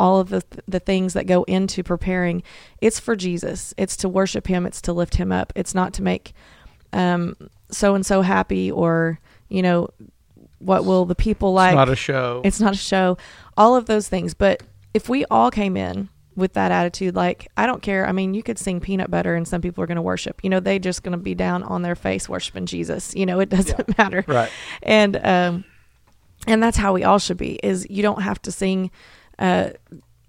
[0.00, 2.42] all of the the things that go into preparing,
[2.80, 3.72] it's for Jesus.
[3.76, 4.66] It's to worship Him.
[4.66, 5.52] It's to lift Him up.
[5.54, 6.32] It's not to make
[6.92, 7.36] um
[7.70, 9.88] so and so happy or you know
[10.58, 11.70] what will the people like.
[11.70, 12.42] it's not a show.
[12.44, 13.16] It's not a show.
[13.56, 14.34] All of those things.
[14.34, 18.06] But if we all came in with that attitude, like, I don't care.
[18.06, 20.40] I mean, you could sing peanut butter and some people are going to worship.
[20.42, 23.14] You know, they just going to be down on their face worshiping Jesus.
[23.14, 24.24] You know, it doesn't matter.
[24.26, 24.50] right.
[24.82, 25.64] And, um,
[26.46, 28.90] and that's how we all should be is you don't have to sing,
[29.38, 29.70] uh,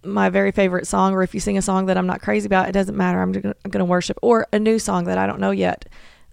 [0.04, 2.70] my very favorite song, or if you sing a song that I'm not crazy about,
[2.70, 3.22] it doesn't matter.
[3.22, 5.86] I'm going to worship or a new song that I don't know yet.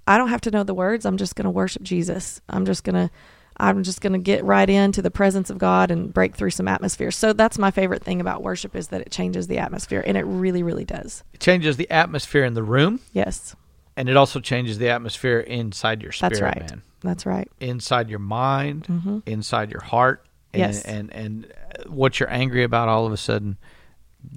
[0.06, 1.06] I don't have to know the words.
[1.06, 2.40] I'm just going to worship Jesus.
[2.48, 3.10] I'm just going to,
[3.56, 6.68] I'm just going to get right into the presence of God and break through some
[6.68, 7.10] atmosphere.
[7.10, 10.22] So that's my favorite thing about worship is that it changes the atmosphere and it
[10.24, 11.22] really, really does.
[11.32, 13.54] It changes the atmosphere in the room, Yes,
[13.96, 16.60] and it also changes the atmosphere inside your spirit, That's right.
[16.70, 16.82] man.
[17.02, 17.48] that's right.
[17.60, 20.24] Inside your mind, hmm inside your heart.
[20.54, 20.82] And, Yes.
[20.84, 21.52] And and
[21.86, 23.56] what you're angry about all of a sudden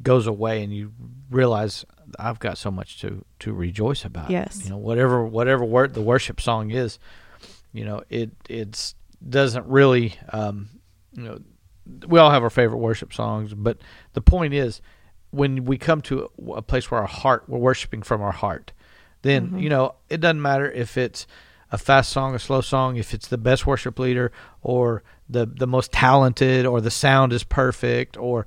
[0.01, 0.91] goes away, and you
[1.30, 1.86] realize
[2.17, 4.30] I've got so much to to rejoice about.
[4.30, 4.62] Yes.
[4.63, 6.99] You know, whatever whatever word the worship song is,
[7.73, 8.95] you know, it it's
[9.28, 10.70] doesn't really um,
[11.14, 11.40] you know
[12.08, 13.78] we all have our favorite worship songs, but
[14.14, 14.82] the point is
[15.32, 18.72] when we come to a place where our heart we're worshiping from our heart,
[19.22, 19.62] then Mhm.
[19.62, 21.28] you know it doesn't matter if it's
[21.72, 25.68] a fast song, a slow song, if it's the best worship leader or the the
[25.68, 28.46] most talented or the sound is perfect or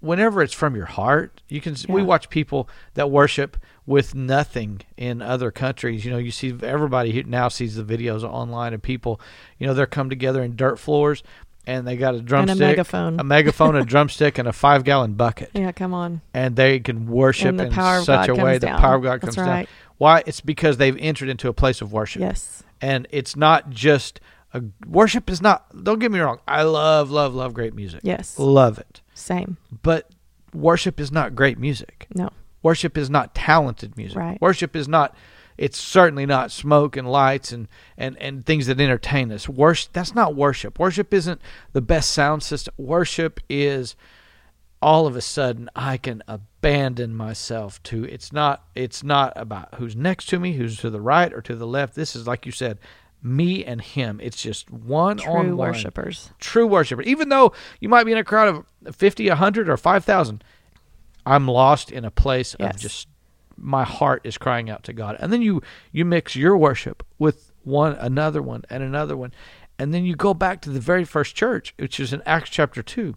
[0.00, 4.80] whenever it's from your heart, you can s we watch people that worship with nothing
[4.96, 6.04] in other countries.
[6.04, 9.20] You know, you see everybody who now sees the videos online of people,
[9.58, 11.22] you know, they're come together in dirt floors
[11.68, 13.20] and they got a And drumstick, a megaphone.
[13.20, 16.20] a megaphone, a drumstick, and a five gallon bucket, yeah, come on.
[16.32, 17.72] and they can worship the in
[18.04, 18.78] such a way down.
[18.80, 19.66] power of God That's comes right.
[19.66, 19.66] down.
[19.98, 20.22] Why?
[20.26, 22.62] It's because they've entered into a place of worship, Yes.
[22.80, 24.20] and it's not just
[24.54, 25.66] a worship is not.
[25.84, 26.38] Don't get me wrong.
[26.46, 28.00] I love, love, love great music.
[28.04, 28.38] Yes.
[28.38, 29.56] Love it, Same.
[29.82, 30.08] but
[30.54, 32.06] worship is not great music.
[32.14, 32.30] No.
[32.66, 34.18] Worship is not talented music.
[34.18, 34.40] Right.
[34.40, 35.14] Worship is not
[35.56, 39.48] it's certainly not smoke and lights and, and, and things that entertain us.
[39.48, 40.76] Worship that's not worship.
[40.80, 41.40] Worship isn't
[41.74, 42.74] the best sound system.
[42.76, 43.94] Worship is
[44.82, 49.94] all of a sudden I can abandon myself to it's not it's not about who's
[49.94, 51.94] next to me, who's to the right or to the left.
[51.94, 52.80] This is like you said,
[53.22, 54.18] me and him.
[54.20, 55.68] It's just one True on one.
[55.68, 56.30] worshipers.
[56.40, 57.02] True worshiper.
[57.02, 60.42] Even though you might be in a crowd of 50, 100 or 5,000,
[61.26, 62.74] I'm lost in a place Yes.
[62.76, 63.08] of just
[63.58, 65.16] my heart is crying out to God.
[65.18, 65.62] And then you
[65.92, 69.32] you mix your worship with one another one and another one.
[69.78, 72.82] And then you go back to the very first church, which is in Acts chapter
[72.82, 73.14] 2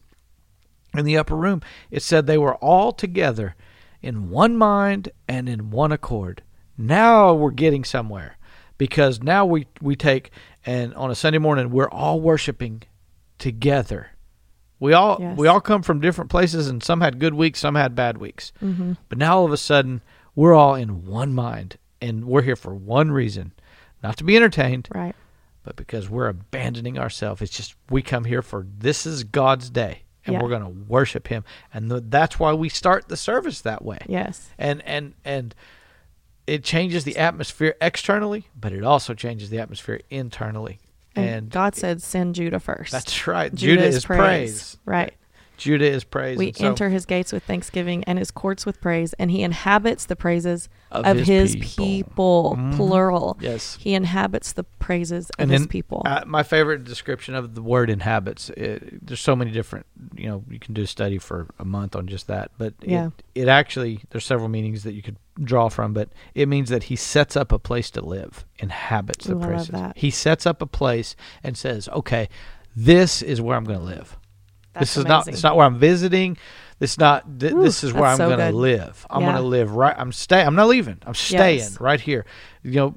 [0.97, 3.55] in the upper room, it said they were all together
[4.01, 6.41] in one mind and in one accord.
[6.77, 8.37] Now we're getting somewhere
[8.77, 10.31] because now we, we take
[10.65, 12.83] and on a Sunday morning we're all worshiping
[13.37, 14.11] together.
[14.79, 15.37] We all Yes.
[15.37, 18.51] we all come from different places and some had good weeks, some had bad weeks.
[18.59, 20.01] hmm But now all of a sudden
[20.35, 23.51] we're all in one mind and we're here for one reason,
[24.01, 25.15] not to be entertained, Right.
[25.63, 27.41] but because we're abandoning ourselves.
[27.41, 30.41] It's just we come here for this is God's day, and Yeah.
[30.41, 33.99] we're going to worship Him, and th- that's why we start the service that way.
[34.07, 34.49] Yes.
[34.57, 35.53] And and and
[36.47, 40.79] it changes the atmosphere externally, but it also changes the atmosphere internally.
[41.23, 42.91] And, God said, "Send Judah first.
[42.91, 43.53] that's right.
[43.53, 44.77] Judah, Judah, is praise.
[44.85, 45.13] Right.
[45.57, 46.37] Judah is praise.
[46.37, 50.05] We so- enter his gates with thanksgiving and his courts with praise, and he inhabits
[50.05, 51.85] the praises Of of, his his, people.
[51.85, 52.75] people, Mhm.
[52.75, 53.37] plural.
[53.39, 53.77] Yes.
[53.79, 56.01] He inhabits the praises of And his then, people.
[56.05, 58.49] Uh, my favorite description of the word inhabits.
[58.51, 59.85] It, there's so many different.
[60.15, 62.49] You know, you can do a study for a month on just that.
[62.57, 63.07] But Yeah.
[63.35, 65.93] it, it actually there's several meanings that you could draw from.
[65.93, 69.39] But it means that he sets up a place to live, inhabits the Ooh, I
[69.41, 69.67] love places.
[69.69, 69.97] that.
[69.97, 72.29] He sets up a place and says, "Okay,
[72.75, 74.17] this is where I'm going to live.
[74.73, 75.17] That's this is not.
[75.23, 75.33] amazing.
[75.33, 76.37] It's not where I'm visiting.
[76.79, 77.39] This not.
[77.39, 79.05] Th- Ooh, this is where I'm so going to live.
[79.09, 79.27] I'm Yeah.
[79.33, 79.95] going to live right.
[79.97, 80.41] I'm stay.
[80.41, 80.97] I'm not leaving.
[81.05, 81.79] I'm staying Yes.
[81.81, 82.25] right here.
[82.63, 82.95] You know,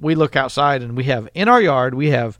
[0.00, 2.38] we look outside and we have in our yard we have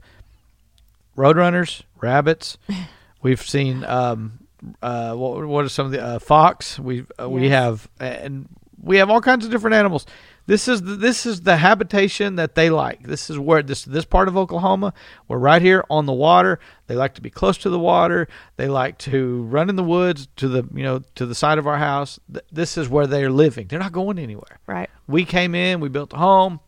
[1.17, 2.57] roadrunners, rabbits.
[3.21, 4.39] We've seen um,
[4.81, 6.79] uh, what, what are some of the uh, fox?
[6.79, 8.47] We uh, we have and
[8.81, 10.05] we have all kinds of different animals.
[10.49, 13.03] This is the, this is the habitation that they like.
[13.03, 14.95] This is where this this part of Oklahoma.
[15.27, 16.59] We're right here on the water.
[16.87, 18.27] They like to be close to the water.
[18.57, 21.67] They like to run in the woods to the you know to the side of
[21.67, 22.19] our house.
[22.51, 23.67] This is where they're living.
[23.67, 24.89] They're not going anywhere right.
[25.07, 26.59] we came in, we built a home.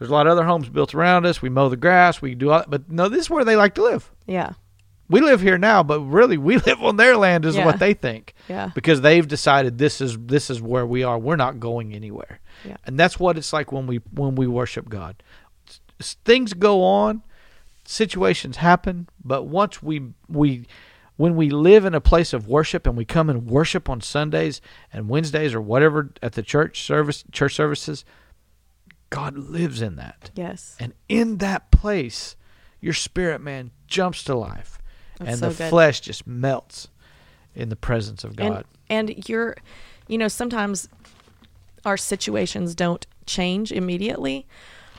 [0.00, 1.40] There's a lot of other homes built around us.
[1.40, 2.20] We mow the grass.
[2.20, 4.10] We do all, but no, this is where they like to live.
[4.26, 4.54] Yeah.
[5.10, 7.66] We live here now, but really we live on their land is Yeah.
[7.66, 8.70] what they think Yeah.
[8.74, 11.18] because they've decided this is this is where we are.
[11.18, 12.40] We're not going anywhere.
[12.64, 12.76] Yeah.
[12.86, 15.22] And that's what it's like when we when we worship God.
[16.00, 17.22] S- Things go on,
[17.84, 20.66] situations happen, but once we we
[21.16, 24.60] when we live in a place of worship and we come and worship on Sundays
[24.92, 28.04] and Wednesdays or whatever at the church service church services,
[29.10, 30.30] God lives in that.
[30.34, 30.76] Yes.
[30.78, 32.36] And in that place,
[32.80, 34.78] your spirit man jumps to life
[35.20, 35.70] That's and so the good.
[35.70, 36.88] flesh just melts
[37.54, 38.64] in the presence of God.
[38.88, 39.56] And, and you're,
[40.08, 40.88] you know, sometimes
[41.84, 44.46] our situations don't change immediately,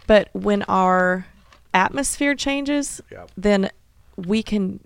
[0.07, 1.25] but when our
[1.73, 3.25] atmosphere changes, Yeah.
[3.35, 3.69] then
[4.15, 4.79] we can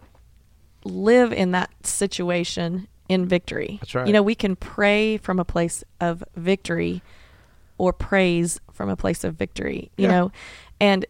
[0.83, 3.77] live in that situation in victory.
[3.81, 4.07] That's right.
[4.07, 7.01] You know, we can pray from a place of victory
[7.77, 10.11] or praise from a place of victory, you Yeah.
[10.11, 10.31] know,
[10.79, 11.05] and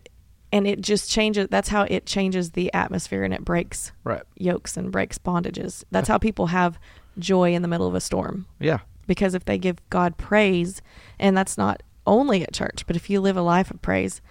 [0.55, 4.23] and it just changes that's how it changes the atmosphere and it breaks right.
[4.37, 5.83] yokes and breaks bondages.
[5.91, 6.79] That's how people have
[7.19, 8.45] joy in the middle of a storm.
[8.59, 8.79] Yeah.
[9.05, 10.81] Because if they give God praise,
[11.19, 14.21] and that's not only at church, but if you live a life of praise,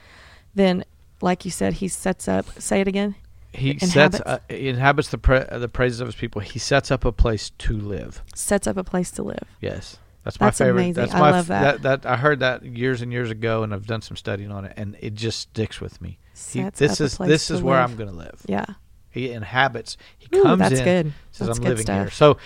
[0.55, 0.85] then,
[1.21, 2.47] like you said, He sets up.
[2.59, 3.15] Say it again.
[3.53, 3.93] He Inhabits.
[3.93, 6.41] sets uh, he inhabits the pra- the praises of his people.
[6.41, 8.23] He sets up a place to live.
[8.35, 9.45] Sets up a place to live.
[9.61, 10.73] Yes, that's my That's favorite.
[10.81, 10.95] amazing.
[10.95, 11.83] That's I my love f- that.
[11.83, 12.07] that.
[12.07, 14.97] I heard that years and years ago, and I've done some studying on it, and
[15.01, 16.19] it just sticks with me.
[16.51, 17.91] He, this is this is where live.
[17.91, 18.43] I'm going to live.
[18.47, 18.65] Yeah.
[19.11, 19.97] He inhabits.
[20.19, 20.85] He Ooh, comes that's in.
[20.85, 21.13] good.
[21.31, 22.11] Says That's I'm good living here.
[22.11, 22.39] So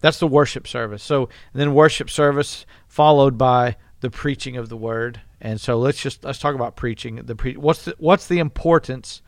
[0.00, 1.02] that's the worship service.
[1.02, 5.20] So then worship service followed by the preaching of the word.
[5.40, 7.16] And so let's just let's talk about preaching.
[7.16, 9.22] The pre- what's the what's the importance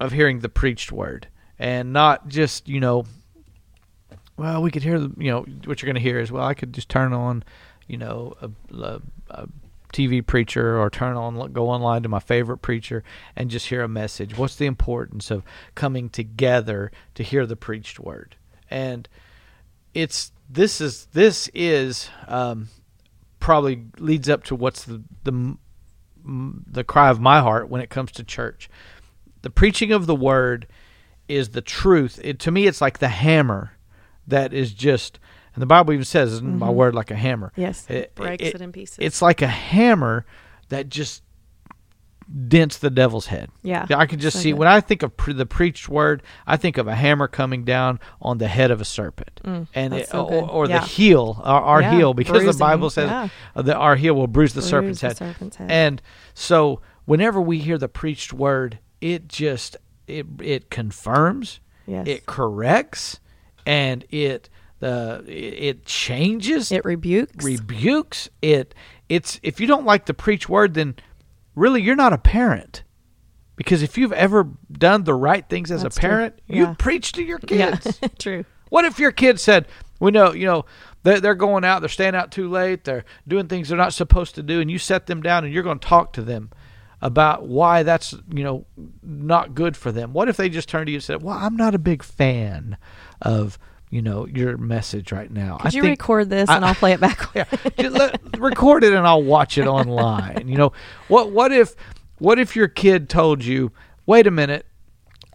[0.00, 3.04] of hearing the preached word and not just you know.
[4.40, 6.54] Well, we could hear the you know what you're going to hear is well I
[6.54, 7.44] could just turn on,
[7.86, 9.48] you know a, a, a
[9.92, 13.04] TV preacher or turn on go online to my favorite preacher
[13.36, 14.38] and just hear a message.
[14.38, 15.42] What's the importance of
[15.74, 18.34] coming together to hear the preached word?
[18.70, 19.06] And
[19.92, 22.68] it's this is this is um,
[23.40, 25.58] probably leads up to what's the the
[26.66, 28.70] the cry of my heart when it comes to church.
[29.42, 30.66] The preaching of the word
[31.28, 32.18] is the truth.
[32.24, 33.72] It, to me, it's like the hammer
[34.30, 35.18] that is just
[35.54, 37.84] And the Bible even says, "Isn't my word like a hammer?" Yes.
[37.90, 38.98] It- breaks it- it, in pieces.
[39.00, 40.24] It's like a hammer
[40.68, 41.22] that just
[42.46, 43.50] dents the devil's head.
[43.62, 43.86] yeah.
[43.90, 44.60] I can just so see good.
[44.60, 47.98] when I think of pre- the preached word, I think of a hammer coming down
[48.22, 50.78] on the head of a serpent, Mm, and it, so or, or Yeah.
[50.78, 53.28] the heel, our, our Yeah, heel, because the Bible says yeah.
[53.56, 55.16] uh, that our heel will bruise the Bruise serpent's the head.
[55.16, 55.70] serpent's head.
[55.72, 56.02] And
[56.32, 59.76] so, whenever we hear the preached word, it just
[60.06, 62.06] it it confirms, yes.
[62.06, 63.18] it corrects,
[63.70, 64.50] and it
[64.80, 67.44] the it, changes, it rebukes.
[67.44, 68.28] rebukes.
[68.42, 68.74] It
[69.08, 70.96] it's if you don't like the preach word, then
[71.54, 72.82] really you're not a parent.
[73.54, 77.22] Because if you've ever done the right things as That's a parent, you preach to
[77.22, 77.76] your yeah.
[77.76, 78.00] kids.
[78.18, 78.44] True.
[78.70, 79.68] What if your kid said,
[80.00, 80.64] "We know, you know,
[81.04, 84.34] they're, they're going out, they're staying out too late, they're doing things they're not supposed
[84.34, 86.50] to do," and you set them down and you're going to talk to them
[87.02, 88.66] about why that's you know
[89.02, 90.12] not good for them.
[90.12, 92.76] What if they just turned to you and said, "Well, I'm not a big fan
[93.22, 93.58] of
[93.90, 95.56] you know your message right now.
[95.58, 97.28] Could I you record this I- and I'll play it back?
[97.34, 97.44] yeah,
[97.88, 100.46] let, record it and I'll watch it online.
[100.48, 100.72] You know
[101.08, 101.30] what?
[101.32, 101.74] What if
[102.18, 103.72] what if your kid told you,
[104.06, 104.66] "Wait a minute,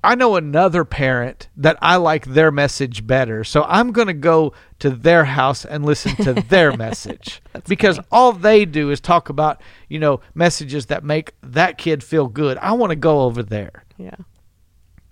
[0.04, 4.54] I know another parent that I like their message better, so I'm going to go
[4.80, 8.08] to their house and listen to their message because funny.
[8.12, 12.58] all they do is talk about you know messages that make that kid feel good.
[12.60, 13.84] I want to go over there.
[13.98, 14.16] yeah.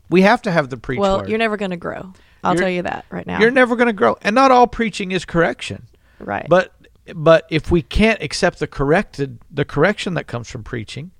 [0.10, 1.30] We have to have the preach Well, word.
[1.30, 2.14] you're never going to grow.
[2.44, 3.40] I'll tell you that right now.
[3.40, 5.88] You're never going to grow, and not all preaching is correction.
[6.20, 6.46] right.
[6.50, 6.74] But
[7.16, 11.12] but if we can't accept the corrected the correction that comes from preaching,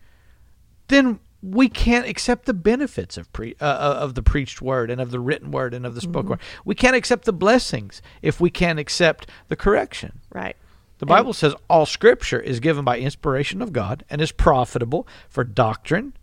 [0.88, 5.02] then we can't accept the benefits of pre uh, uh, of the preached word and
[5.02, 6.40] of the written word and of the spoken word.
[6.64, 10.20] We can't accept the blessings if we can't accept the correction.
[10.32, 10.56] right.
[11.00, 15.06] The And- Bible says all scripture is given by inspiration of God and is profitable
[15.28, 16.14] for doctrine,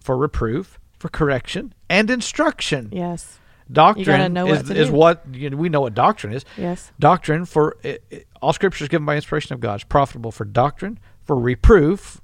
[0.00, 2.88] for reproof, for correction, and instruction.
[2.90, 3.38] Yes.
[3.72, 4.92] Doctrine know is, what do.
[4.92, 6.92] what you know, we know what doctrine is Yes.
[6.98, 10.44] doctrine for it, it- all scripture is given by inspiration of God It's profitable for
[10.44, 12.20] doctrine for reproof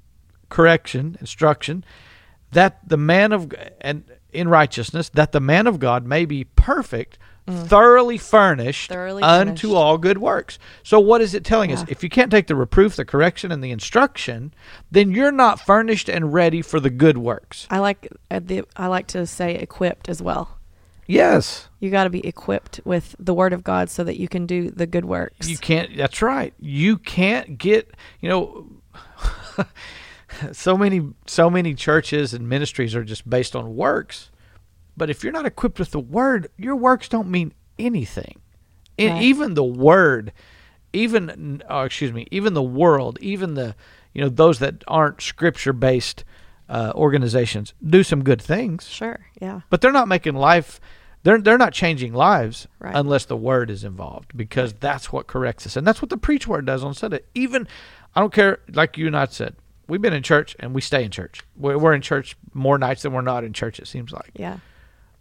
[0.49, 1.83] correction instruction
[2.51, 7.17] that the man of and in righteousness that the man of God may be perfect
[7.47, 8.93] thoroughly furnished Mm.
[8.93, 9.75] Thoroughly unto furnished.
[9.75, 12.95] all good works so what is it telling us if you can't take the reproof
[12.95, 14.53] the correction and the instruction
[14.91, 18.39] then you're not furnished and ready for the good works I like uh,
[18.75, 20.58] I like to say equipped as well.
[21.09, 24.45] Yes You got to be equipped with the word of God so that you can
[24.45, 25.49] do the good works.
[25.49, 25.95] You can't.
[25.97, 26.53] That's right.
[26.59, 27.95] You can't get.
[28.21, 28.67] You know,
[30.51, 34.29] so many so many churches and ministries are just based on works.
[34.95, 38.39] But if you're not equipped with the word, your works don't mean anything.
[38.97, 39.23] And Right.
[39.23, 40.33] even the word,
[40.91, 43.75] even uh, excuse me, even the world, even the
[44.13, 46.23] you know those that aren't scripture based
[46.67, 49.21] uh, organizations do some good things sure.
[49.41, 49.61] Yeah.
[49.71, 50.79] but they're not making life
[51.23, 52.95] they're they're not changing lives Right.
[52.95, 56.47] unless the word is involved because that's what corrects us and that's what the preach
[56.47, 57.19] word does on Sunday.
[57.35, 57.67] Even
[58.15, 59.55] I don't care like you and I said,
[59.87, 61.41] we've been in church and we stay in church.
[61.57, 63.79] We're, we're in church more nights than we're not in church.
[63.79, 64.59] It seems like, Yeah.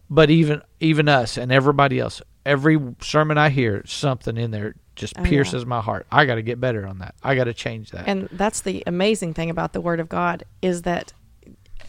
[0.09, 5.15] but even even us and everybody else, every sermon I hear, something in there just
[5.19, 5.29] Oh, yeah.
[5.29, 6.07] pierces my heart.
[6.11, 7.15] I got to get better on that.
[7.23, 8.09] I got to change that.
[8.09, 11.13] And that's the amazing thing about the Word of God is that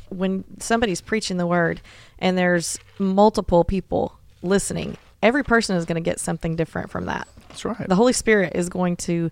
[0.10, 1.82] when somebody's preaching the Word
[2.20, 7.28] and there's multiple people listening, every person is going to get something different from that.
[7.50, 7.88] that's right.
[7.88, 9.30] The Holy Spirit is going to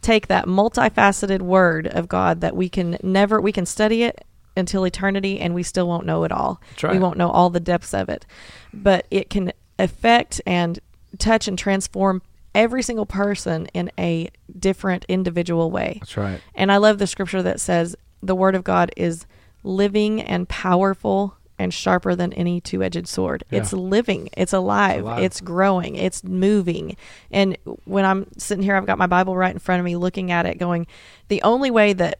[0.00, 4.24] take that multifaceted Word of God that we can never, we can study it
[4.56, 6.60] until eternity and we still won't know it all.
[6.82, 6.92] Right.
[6.92, 8.26] We won't know all the depths of it.
[8.74, 10.78] But it can affect and
[11.18, 12.20] touch and transform
[12.54, 15.96] every single person in a different individual way.
[16.00, 16.40] that's right.
[16.54, 19.26] And I love the scripture that says the word of God is
[19.62, 23.44] living and powerful and sharper than any two edged sword.
[23.50, 23.60] Yeah.
[23.60, 25.22] It's living, it's alive, It's alive.
[25.22, 26.96] it's growing, it's moving.
[27.30, 30.32] And when I'm sitting here, I've got my Bible right in front of me looking
[30.32, 30.86] at it, going,
[31.28, 32.18] the only way that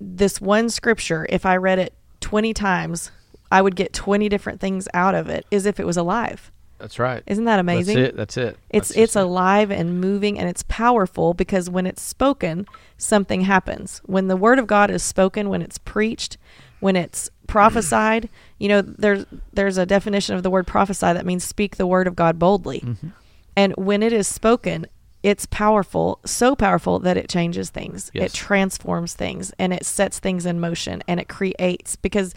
[0.00, 3.10] this one scripture, if I read it 20 times,
[3.52, 6.50] I would get 20 different things out of it, is if it was alive.
[6.78, 7.22] That's right.
[7.26, 7.96] Isn't that amazing?
[7.96, 8.16] That's it.
[8.16, 8.58] That's it.
[8.70, 9.22] It's That's it's just it.
[9.22, 12.66] alive and moving and it's powerful because when it's spoken,
[12.96, 14.00] something happens.
[14.06, 16.38] When the word of God is spoken, when it's preached,
[16.80, 21.44] when it's prophesied, you know, there's there's a definition of the word prophesy that means
[21.44, 22.80] speak the word of God boldly.
[22.80, 23.08] Mm-hmm.
[23.56, 24.86] And when it is spoken,
[25.22, 28.10] it's powerful, so powerful that it changes things.
[28.14, 28.26] Yes.
[28.26, 32.34] It transforms things and it sets things in motion and it creates because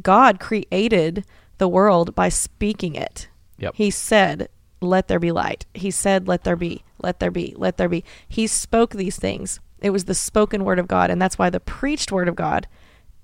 [0.00, 1.24] God created
[1.58, 3.28] the world by speaking it.
[3.58, 3.74] Yep.
[3.74, 4.48] He said,
[4.80, 5.66] Let there be light.
[5.74, 8.04] He said, Let there be, let there be, let there be.
[8.28, 9.60] He spoke these things.
[9.80, 11.10] It was the spoken word of God.
[11.10, 12.66] And that's why the preached word of God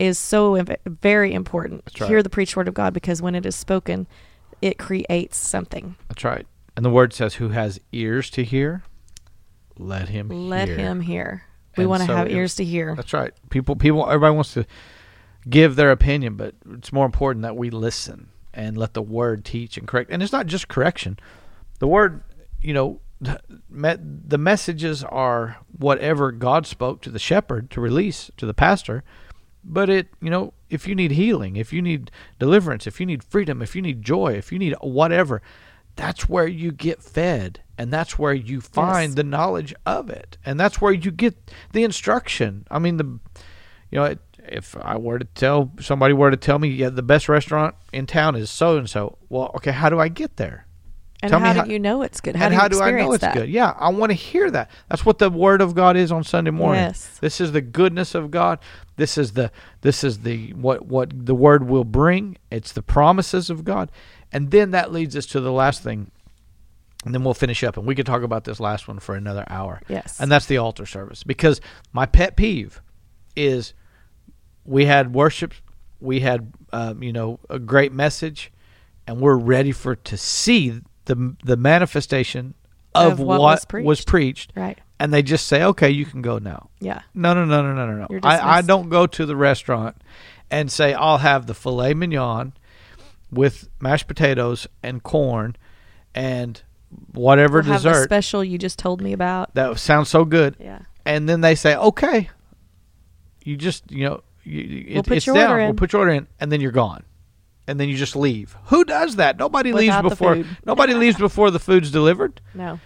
[0.00, 1.82] is so very important.
[2.00, 2.08] Right.
[2.08, 4.06] Hear the preached word of God because when it is spoken,
[4.62, 5.94] it creates something.
[6.08, 6.46] That's right.
[6.76, 8.82] And the word says, "Who has ears to hear,
[9.78, 11.42] let him Let hear." him hear.
[11.76, 12.94] We want to so have it- ears to hear.
[12.96, 13.32] That's right.
[13.50, 14.66] People, people, everybody wants to
[15.48, 19.76] give their opinion, but it's more important that we listen and let the word teach
[19.76, 20.10] and correct.
[20.10, 21.18] And it's not just correction.
[21.78, 22.22] The word,
[22.60, 28.54] you know, the messages are whatever God spoke to the shepherd to release to the
[28.54, 29.04] pastor.
[29.62, 33.22] But it, you know, if you need healing, if you need deliverance, if you need
[33.22, 35.42] freedom, if you need joy, if you need whatever,
[35.96, 39.14] that's where you get fed and that's where you find Yes.
[39.16, 43.04] the knowledge of it and that's where you get the instruction i mean the
[43.90, 47.02] you know it, if i were to tell somebody were to tell me yeah the
[47.02, 50.64] best restaurant in town is so and so well okay how do i get there
[51.22, 52.36] And tell how, how- do you know it's good?
[52.36, 53.34] How and do you how do i know it's that?
[53.34, 53.48] good?
[53.48, 54.70] Yeah i want to hear that.
[54.88, 56.82] That's what the word of god is on sunday morning.
[56.82, 57.18] Yes.
[57.20, 58.58] this is the goodness of god.
[58.96, 59.50] This is the
[59.82, 62.38] this is the what what the word will bring.
[62.50, 63.90] It's the promises of god.
[64.32, 66.10] And then that leads us to the last thing.
[67.04, 69.44] And then we'll finish up and we could talk about this last one for another
[69.48, 69.80] hour.
[69.88, 70.20] Yes.
[70.20, 71.22] and that's the altar service.
[71.22, 71.60] Because
[71.92, 72.80] my pet peeve
[73.36, 73.74] is
[74.64, 75.54] we had worship
[76.00, 78.50] we had um, you know a great message
[79.06, 80.80] and we're ready for to see
[81.14, 82.54] the the manifestation
[82.94, 84.08] of, Of what what, was was preached.
[84.08, 84.78] preached right.
[84.98, 87.02] and they just say okay you can go now Yeah.
[87.14, 89.96] no no no no no no no I, I don't go to the restaurant
[90.50, 92.52] and say i'll have the filet mignon
[93.30, 95.56] with mashed potatoes and corn
[96.14, 96.60] and
[97.12, 99.54] whatever We'll dessert special you just told me about.
[99.54, 100.80] that sounds so good Yeah.
[101.04, 102.28] and then they say, "Okay,
[103.44, 105.56] you just you know, you, We'll it, it's down.
[105.58, 107.04] We'll put your order in, and then you're gone,
[107.70, 108.56] and then you just leave.
[108.66, 109.38] Who does that?
[109.38, 110.44] Nobody Without leaves before.
[110.66, 112.40] Nobody leaves before the food's delivered.
[112.54, 112.80] No.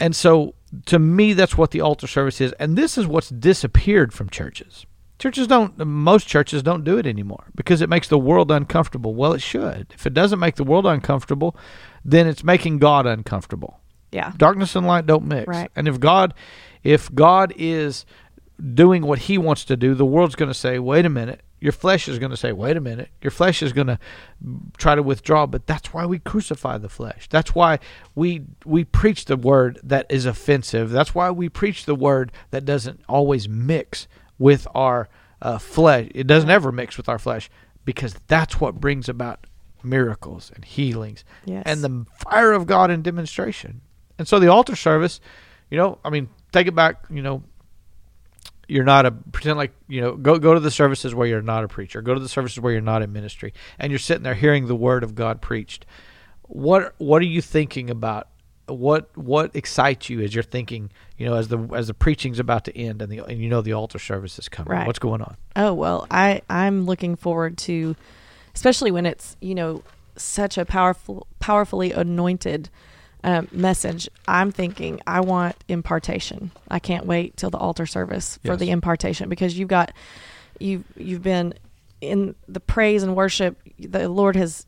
[0.00, 0.54] And so,
[0.86, 4.84] to me, that's what the altar service is, and this is what's disappeared from churches.
[5.18, 5.78] Churches don't.
[5.78, 9.14] Most churches don't do it anymore because it makes the world uncomfortable.
[9.14, 9.86] Well, it should.
[9.94, 11.56] If it doesn't make the world uncomfortable,
[12.04, 13.80] then it's making God uncomfortable
[14.12, 14.32] Yeah.
[14.36, 15.70] darkness and light don't mix Right.
[15.74, 16.34] and if god
[16.84, 18.04] if god is
[18.74, 21.72] doing what he wants to do the world's going to say wait a minute your
[21.72, 23.08] flesh is going to say wait a minute.
[23.22, 23.98] Your flesh is going to
[24.76, 27.28] try to withdraw but that's why we crucify the flesh.
[27.30, 27.78] That's why
[28.14, 30.90] we we preach the word that is offensive.
[30.90, 34.06] That's why we preach the word that doesn't always mix
[34.38, 35.08] with our
[35.42, 36.08] uh, flesh.
[36.14, 37.48] It doesn't ever mix with our flesh
[37.84, 39.46] because that's what brings about
[39.82, 41.62] miracles and healings Yes.
[41.66, 43.80] and the fire of God in demonstration.
[44.18, 45.20] And so the altar service,
[45.70, 47.42] you know, I mean, take it back, you know,
[48.68, 51.64] you're not a pretend like, you know, go go to the services where you're not
[51.64, 52.02] a preacher.
[52.02, 54.76] Go to the services where you're not in ministry and you're sitting there hearing the
[54.76, 55.86] word of God preached.
[56.42, 58.28] What what are you thinking about?
[58.66, 62.64] What what excites you as you're thinking, you know, as the as the preaching's about
[62.64, 64.72] to end and the and you know the altar service is coming.
[64.72, 64.86] Right.
[64.86, 65.36] What's going on?
[65.54, 67.94] Oh well, I I'm looking forward to,
[68.54, 69.82] especially when it's you know
[70.16, 72.70] such a powerful, powerfully anointed
[73.24, 74.08] um, message.
[74.28, 76.50] I'm thinking I want impartation.
[76.70, 78.60] I can't wait till the altar service for Yes.
[78.60, 79.92] the impartation because you've got
[80.60, 81.54] you've you've been
[82.00, 83.58] in the praise and worship.
[83.78, 84.66] The Lord has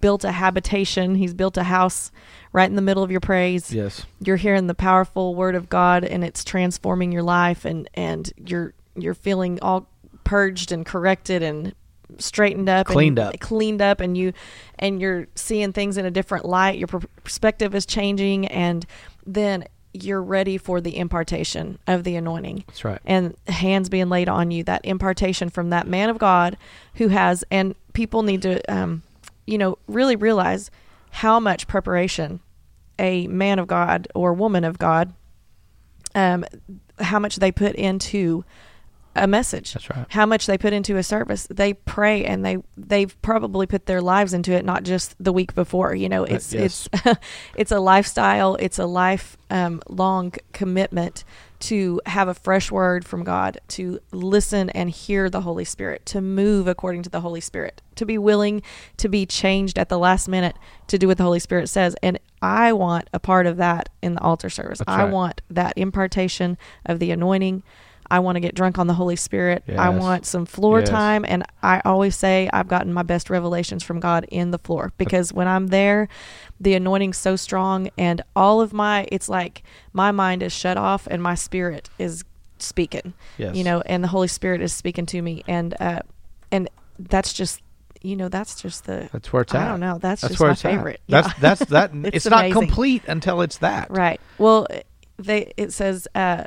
[0.00, 1.14] built a habitation.
[1.14, 2.10] He's built a house
[2.52, 4.04] right in the middle of your praise Yes.
[4.20, 8.74] you're hearing the powerful word of God and it's transforming your life and and you're
[8.96, 9.86] you're feeling all
[10.24, 11.72] purged and corrected and
[12.18, 13.40] straightened up Cleaned and up.
[13.40, 14.32] cleaned up and you
[14.78, 18.86] and you're seeing things in a different light your perspective is changing and
[19.26, 22.98] then you're ready for the impartation of the anointing That's right.
[23.04, 26.56] and hands being laid on you that impartation from that man of god
[26.94, 29.02] who has and people need to um,
[29.46, 30.70] you know really realize
[31.10, 32.40] how much preparation
[32.98, 35.12] a man of god or woman of god
[36.14, 36.44] um,
[37.00, 38.44] how much they put into
[39.14, 39.72] a message.
[39.72, 40.06] That's right.
[40.08, 44.00] how much they put into a service they pray and they they've probably put their
[44.00, 46.88] lives into it not just the week before you know it's yes.
[46.94, 47.18] it's
[47.56, 51.24] it's a lifestyle it's a life um, long commitment
[51.58, 56.20] to have a fresh word from god to listen and hear the holy spirit to
[56.20, 58.62] move according to the holy spirit to be willing
[58.96, 60.56] to be changed at the last minute
[60.86, 61.94] to do what the holy spirit says.
[62.02, 64.82] And i want a part of that in the altar service.
[64.86, 67.62] I want that impartation of the anointing
[68.12, 69.64] I want to get drunk on the Holy Spirit.
[69.76, 70.90] I want some floor Yes.
[70.90, 71.24] time.
[71.26, 75.32] And I always say I've gotten my best revelations from God in the floor because
[75.32, 76.08] when I'm there,
[76.60, 79.62] the anointing's so strong and all of my, it's like
[79.94, 82.22] my mind is shut off and my spirit is
[82.58, 83.56] speaking, Yes.
[83.56, 85.42] you know, and the Holy Spirit is speaking to me.
[85.48, 86.00] And, uh,
[86.50, 87.62] and that's just,
[88.02, 89.68] you know, that's just the, That's where it's I at.
[89.68, 89.98] don't know.
[89.98, 90.70] That's, That's just where my it's at.
[90.70, 91.00] favorite.
[91.08, 91.34] That's Yeah.
[91.40, 91.94] that's that.
[92.04, 93.90] It's it's not complete until it's that.
[93.90, 94.20] Right.
[94.38, 94.66] Well,
[95.18, 96.44] they it says uh,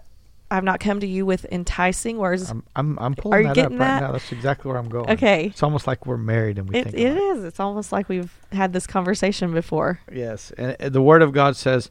[0.52, 2.50] I've not come to you with enticing words.
[2.50, 4.02] I'm I'm, I'm pulling Are you that up getting right that?
[4.02, 4.12] now.
[4.12, 5.10] That's exactly where I'm going.
[5.10, 5.48] Okay.
[5.48, 8.72] It's almost like we're married and we It, think it It's almost like we've had
[8.74, 10.00] this conversation before.
[10.12, 11.90] Yes, and uh, the Word of God says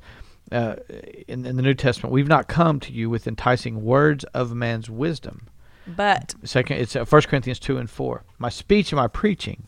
[0.52, 0.76] uh,
[1.26, 4.88] in, in the New Testament, "We've not come to you with enticing words of man's
[4.88, 5.48] wisdom."
[5.86, 8.24] But Second, it's uh, First Corinthians two and four.
[8.38, 9.64] My speech and my preaching.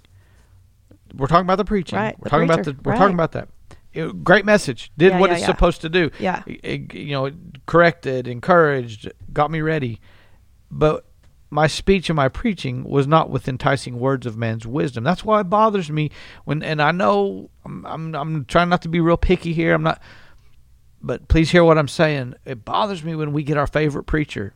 [1.14, 1.98] We're talking about the preaching.
[1.98, 2.76] Right, We're talking about the.
[2.84, 2.98] We're right.
[2.98, 3.48] talking about that.
[3.96, 4.90] It- great message.
[4.98, 5.46] Did Yeah, what yeah, it's yeah.
[5.46, 6.10] supposed to do.
[6.18, 7.34] yeah, It- you know, it
[7.66, 10.00] corrected, encouraged, got me ready.
[10.70, 11.04] But
[11.50, 15.04] my speech and my preaching was not with enticing words of man's wisdom.
[15.04, 16.10] That's why it bothers me
[16.44, 19.72] when, and I know I'm, I'm, I'm trying not to be real picky here.
[19.72, 20.02] I'm not,
[21.00, 22.34] but please hear what I'm saying.
[22.44, 24.54] It bothers me when we get our favorite preacher,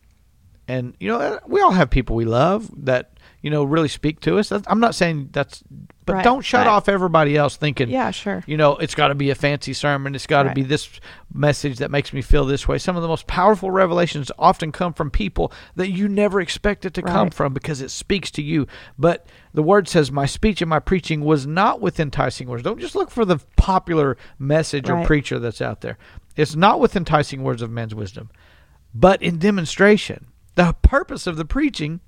[0.67, 4.39] and you know, we all have people we love that you know really speak to
[4.39, 4.49] us.
[4.51, 5.63] That's, I'm not saying that's,
[6.05, 6.73] but Right, don't shut right.
[6.73, 8.43] off everybody else thinking yeah, sure.
[8.47, 10.15] you know, it's got to be a fancy sermon.
[10.15, 10.57] It's got to Right.
[10.57, 10.89] be this
[11.33, 12.79] message that makes me feel this way.
[12.79, 16.95] Some of the most powerful revelations often come from people that you never expect it
[16.95, 18.67] to come from because it speaks to you.
[18.99, 22.63] But the word says, My speech and my preaching was not with enticing words.
[22.65, 25.97] Don't just look for the popular message or preacher that's out there.
[26.37, 28.31] It's not with enticing words of man's wisdom,
[28.95, 30.27] but in demonstration.
[30.57, 32.01] The purpose of the preaching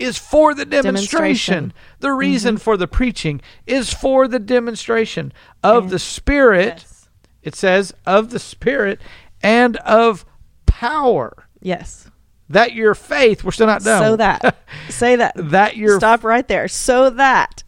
[0.00, 1.54] is for the demonstration.
[1.54, 1.72] Demonstration.
[2.00, 2.18] The mm-hmm.
[2.18, 5.32] reason for the preaching is for the demonstration
[5.62, 6.78] of the Spirit.
[6.78, 7.08] Yes.
[7.42, 9.00] It says of the Spirit
[9.42, 10.24] and of
[10.66, 11.46] power.
[11.60, 12.10] Yes.
[12.48, 14.02] That your faith, we're still not done.
[14.02, 14.58] So that.
[14.88, 15.34] Say that.
[15.36, 16.66] that your Stop right there.
[16.66, 17.62] So that.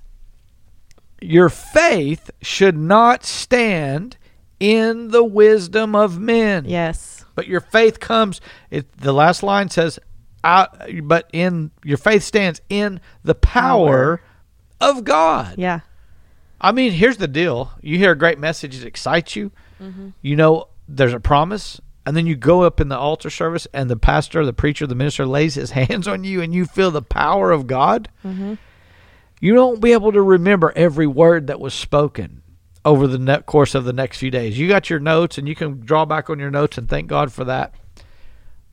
[1.20, 4.16] your faith should not stand
[4.59, 6.64] in the wisdom of men.
[6.66, 7.24] Yes.
[7.35, 8.41] But your faith comes.
[8.70, 9.99] It, the last line says,
[10.45, 14.20] out, "But in your faith stands in the power,
[14.80, 15.80] of God." Yeah.
[16.61, 19.53] I mean, here's the deal: you hear a great message, it excites you.
[19.80, 20.11] Mm-hmm.
[20.20, 23.90] You know, there's a promise, and then you go up in the altar service, and
[23.90, 27.03] the pastor, the preacher, the minister lays his hands on you, and you feel the
[27.03, 28.09] power of God.
[28.24, 28.55] Mm-hmm.
[29.40, 32.43] You don't be able to remember every word that was spoken
[32.84, 34.59] over the ne- course of the next few days.
[34.59, 37.32] You got your notes, and you can draw back on your notes and thank God
[37.32, 37.74] for that.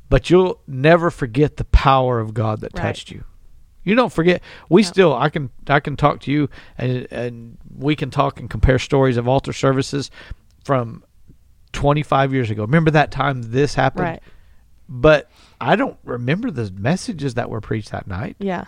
[0.09, 2.81] But you'll never forget the power of God that Right.
[2.83, 3.23] touched you.
[3.83, 4.41] You don't forget.
[4.67, 8.49] We still, I can, I can talk to you, and and we can talk and
[8.49, 10.11] compare stories of altar services
[10.63, 11.03] from
[11.71, 12.63] 25 years ago.
[12.63, 14.03] Remember that time this happened?
[14.03, 14.23] Right.
[14.87, 15.29] But
[15.61, 18.35] I don't remember the messages that were preached that night.
[18.39, 18.65] Yeah.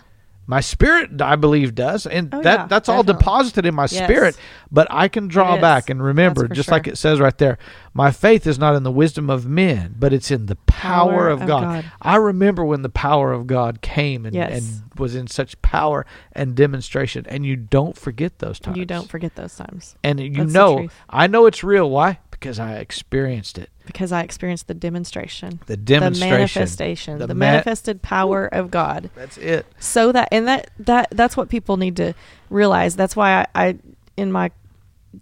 [0.52, 3.96] My spirit, I believe, does, and Oh, that yeah, that's all deposited in my Yes.
[4.04, 4.36] spirit.
[4.70, 7.56] But I can draw back and remember, just like it says right there.
[7.94, 11.28] My faith is not in the wisdom of men, but it's in the power, Power
[11.30, 11.62] of, of God.
[11.62, 11.84] God.
[12.02, 14.52] I remember when the power of God came and, Yes.
[14.52, 18.76] and was in such power and demonstration, and you don't forget those times.
[18.76, 20.88] You don't forget those times and you That's know.
[21.08, 21.88] I know it's real.
[21.88, 22.18] Why?
[22.42, 23.70] Because I experienced it.
[23.86, 28.70] because I experienced the demonstration, The demonstration, the manifestation, The the, ma- manifested power of
[28.70, 29.10] God.
[29.14, 29.64] That's it.
[29.78, 32.14] So that and that that that's what people need to
[32.50, 32.96] realize.
[32.96, 33.78] That's why I, I
[34.16, 34.50] in my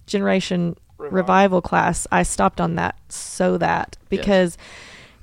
[0.07, 4.59] generation revival class I stopped on that so that because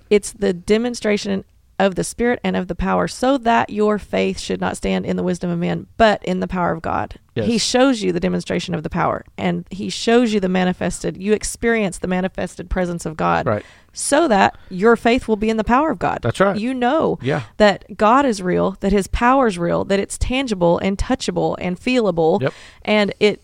[0.10, 1.44] it's the demonstration
[1.80, 5.16] of the spirit and of the power so that your faith should not stand in
[5.16, 7.20] the wisdom of men but in the power of God.
[7.36, 7.46] Yes.
[7.46, 11.34] He shows you the demonstration of the power and he shows you the manifested you
[11.34, 13.64] experience the manifested presence of God Right.
[13.94, 16.20] so that your faith will be in the power of God.
[16.24, 16.58] That's right.
[16.58, 17.44] You know Yeah.
[17.58, 21.80] that God is real, that his power is real, that it's tangible and touchable and
[21.80, 22.54] feelable Yep.
[22.86, 23.44] and it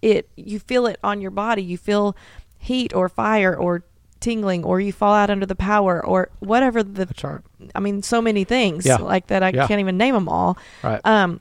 [0.00, 1.62] it you feel it on your body.
[1.62, 2.16] You feel
[2.56, 3.82] heat or fire or
[4.20, 7.40] tingling or you fall out under the power or whatever the right.
[7.74, 8.96] I mean so many things Yeah.
[8.96, 9.66] like that I Yeah.
[9.66, 10.56] can't even name them all.
[10.82, 11.00] Right.
[11.04, 11.40] Um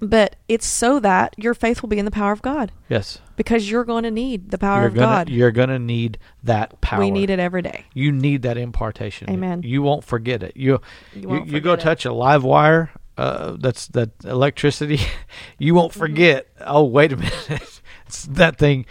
[0.00, 3.20] but it's so that your faith will be in the power of God yes.
[3.36, 5.28] because you're going to need the power you're of gonna, God.
[5.28, 6.98] You're gonna need that power.
[6.98, 7.84] We need it every day.
[7.94, 9.30] You need that impartation.
[9.30, 9.62] Amen.
[9.62, 10.56] You won't forget it.
[10.56, 10.80] You
[11.14, 11.80] You you, you, go it.
[11.80, 12.90] touch a live wire.
[13.16, 14.98] Uh, that's that electricity.
[15.58, 16.00] you won't Mm-hmm.
[16.00, 16.48] forget.
[16.66, 17.80] Oh, wait a minute.
[18.08, 18.86] it's that thing.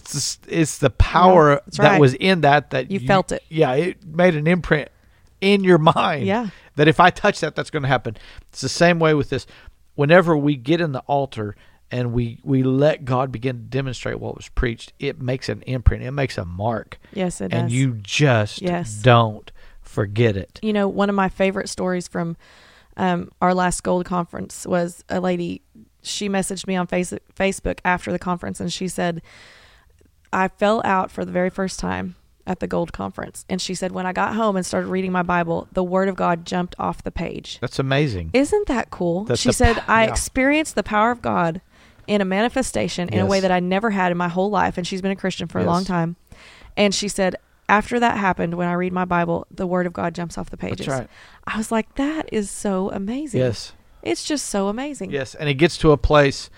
[0.00, 2.00] It's just, it's the power Yeah, that right.
[2.00, 3.42] was in that that You felt it.
[3.48, 4.88] Yeah, it made an imprint
[5.40, 6.26] in your mind.
[6.26, 6.48] Yeah.
[6.76, 8.16] That if I touch that, that's going to happen.
[8.50, 9.46] It's the same way with this.
[9.94, 11.56] Whenever we get in the altar
[11.90, 16.02] and we we let God begin to demonstrate what was preached, it makes an imprint.
[16.02, 17.72] It makes a mark Yes, it and does.
[17.72, 18.94] you just Yes.
[18.94, 19.50] don't
[19.82, 20.58] forget it.
[20.62, 22.36] you know, one of my favorite stories from
[22.98, 25.62] um, our last gold conference was a lady.
[26.02, 29.22] She messaged me on face- Facebook after the conference, and she said,
[30.32, 32.16] "I fell out for the very first time
[32.46, 35.22] at the gold conference." And she said, "When I got home and started reading my
[35.22, 38.30] Bible, the Word of God jumped off the page." That's amazing.
[38.32, 39.24] Isn't that cool?
[39.24, 40.10] That's she said, pa- "I yeah.
[40.10, 41.60] experienced the power of God
[42.06, 44.86] in a manifestation in a way that I never had in my whole life." And
[44.86, 46.16] she's been a Christian for a long time.
[46.76, 47.36] And she said,
[47.68, 50.56] after that happened, when I read my Bible, the Word of God jumps off the
[50.56, 50.86] pages.
[50.86, 51.08] That's right.
[51.46, 53.40] I was like, that is so amazing.
[53.40, 53.72] Yes.
[54.02, 55.10] It's just so amazing.
[55.10, 56.48] Yes, and it gets to a place.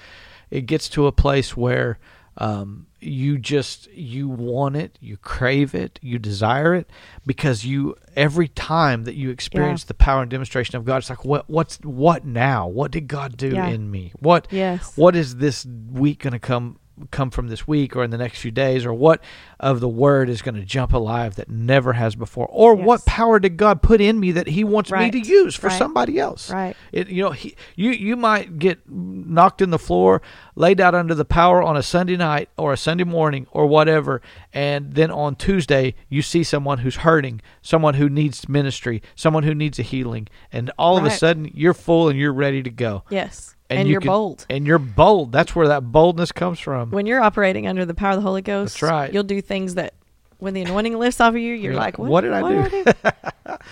[0.50, 1.98] It gets to a place where
[2.36, 6.90] um, you just you want it, you crave it, you desire it,
[7.26, 11.24] because you every time that you experience the power and demonstration of God, it's like
[11.24, 12.66] what what's what now?
[12.66, 13.66] What did God do Yeah.
[13.68, 14.12] in me?
[14.18, 14.92] What Yes.
[14.96, 16.78] what is this week going to come
[17.10, 19.22] come from this week or in the next few days or what
[19.60, 23.38] of the word is going to jump alive that never has before or what power
[23.38, 25.12] did god put in me that he wants Right.
[25.12, 25.78] me to use for Right.
[25.78, 26.76] somebody else Right.
[26.92, 30.22] it, you know, he, you you might get knocked in the floor,
[30.56, 34.20] laid out under the power on a Sunday night or a Sunday morning or whatever,
[34.52, 39.54] and then on Tuesday you see someone who's hurting, someone who needs ministry, someone who
[39.54, 43.02] needs a healing, and all of a sudden you're full and you're ready to go,
[43.10, 43.54] Yes.
[43.70, 44.46] And And, you you're can- bold.
[44.48, 45.30] and you're bold.
[45.32, 46.90] That's where that boldness comes from.
[46.90, 49.12] When you're operating under the power of the Holy Ghost, That's right.
[49.12, 49.92] you'll do things that
[50.38, 52.70] when the anointing lifts off of you, you're, You're like, what, "What did I what
[52.70, 52.84] do?"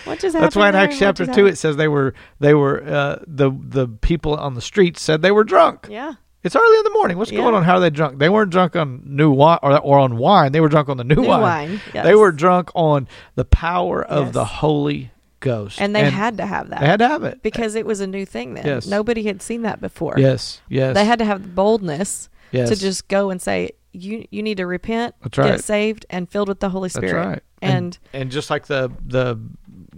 [0.05, 0.43] what just happened?
[0.45, 0.75] That's why in?
[0.75, 4.61] Acts chapter two it says they were they were uh, the the people on the
[4.61, 5.87] street said they were drunk.
[5.91, 6.15] Yeah.
[6.43, 7.19] It's early in the morning.
[7.19, 7.41] What's Yeah.
[7.41, 7.65] going on?
[7.65, 8.19] How are they drunk?
[8.19, 10.53] They weren't drunk on new wine or, or on wine.
[10.53, 11.41] They were drunk on the new, New wine.
[11.41, 14.35] wine, They were drunk on the power of Yes.
[14.35, 15.11] the Holy
[15.47, 15.81] Ghost.
[15.81, 16.81] And they had to have that.
[16.81, 17.43] they had to have it.
[17.43, 18.67] because it was a new thing then.
[18.67, 18.87] Yes.
[18.87, 20.15] Nobody had seen that before.
[20.19, 20.95] Yes, yes.
[20.95, 22.69] They had to have the boldness yes.
[22.69, 25.53] to just go and say, you you need to repent, That's right.
[25.53, 27.27] get saved, and filled with the Holy That's Spirit.
[27.27, 27.43] right.
[27.63, 29.41] And, and just like the the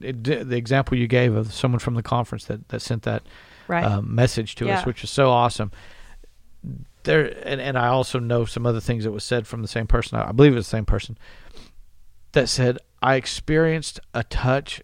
[0.01, 3.24] it, the example you gave of someone from the conference that that sent that
[3.66, 3.84] right.
[3.84, 4.78] um, message to Yeah.
[4.78, 5.72] us, which is so awesome.
[7.03, 9.86] There and, and I also know some other things that was said from the same
[9.86, 10.18] person.
[10.18, 11.18] I believe it was the same person
[12.32, 14.82] that said, "I experienced a touch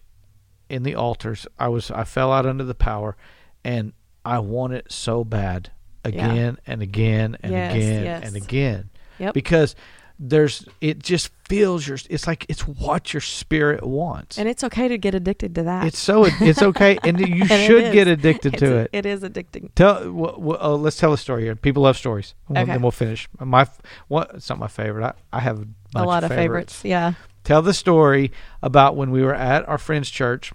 [0.75, 1.47] in the altars.
[1.57, 3.15] I was I fell out under the power,
[3.63, 5.71] and I want it so bad
[6.03, 8.27] again and again and Yes, again yes.
[8.27, 9.33] and again Yep.
[9.33, 9.75] because."
[10.17, 14.37] There's it just feels your it's like it's what your spirit wants.
[14.37, 15.87] and it's okay to get addicted to that.
[15.87, 18.89] it's so it's okay and you And should get addicted It's to a- it.
[18.93, 19.71] It is addicting.
[19.75, 19.95] Tell.
[20.05, 21.53] W- w- uh, let's tell a story here.
[21.57, 22.33] People love stories.
[22.47, 22.71] Well, Okay.
[22.71, 23.27] Then we'll finish.
[23.41, 23.67] My
[24.07, 24.31] what?
[24.35, 25.03] It's not my favorite.
[25.03, 26.79] I, I have a, bunch a lot of favorites.
[26.85, 27.15] Yeah.
[27.43, 28.31] Tell the story
[28.63, 30.53] about when we were at our friend's church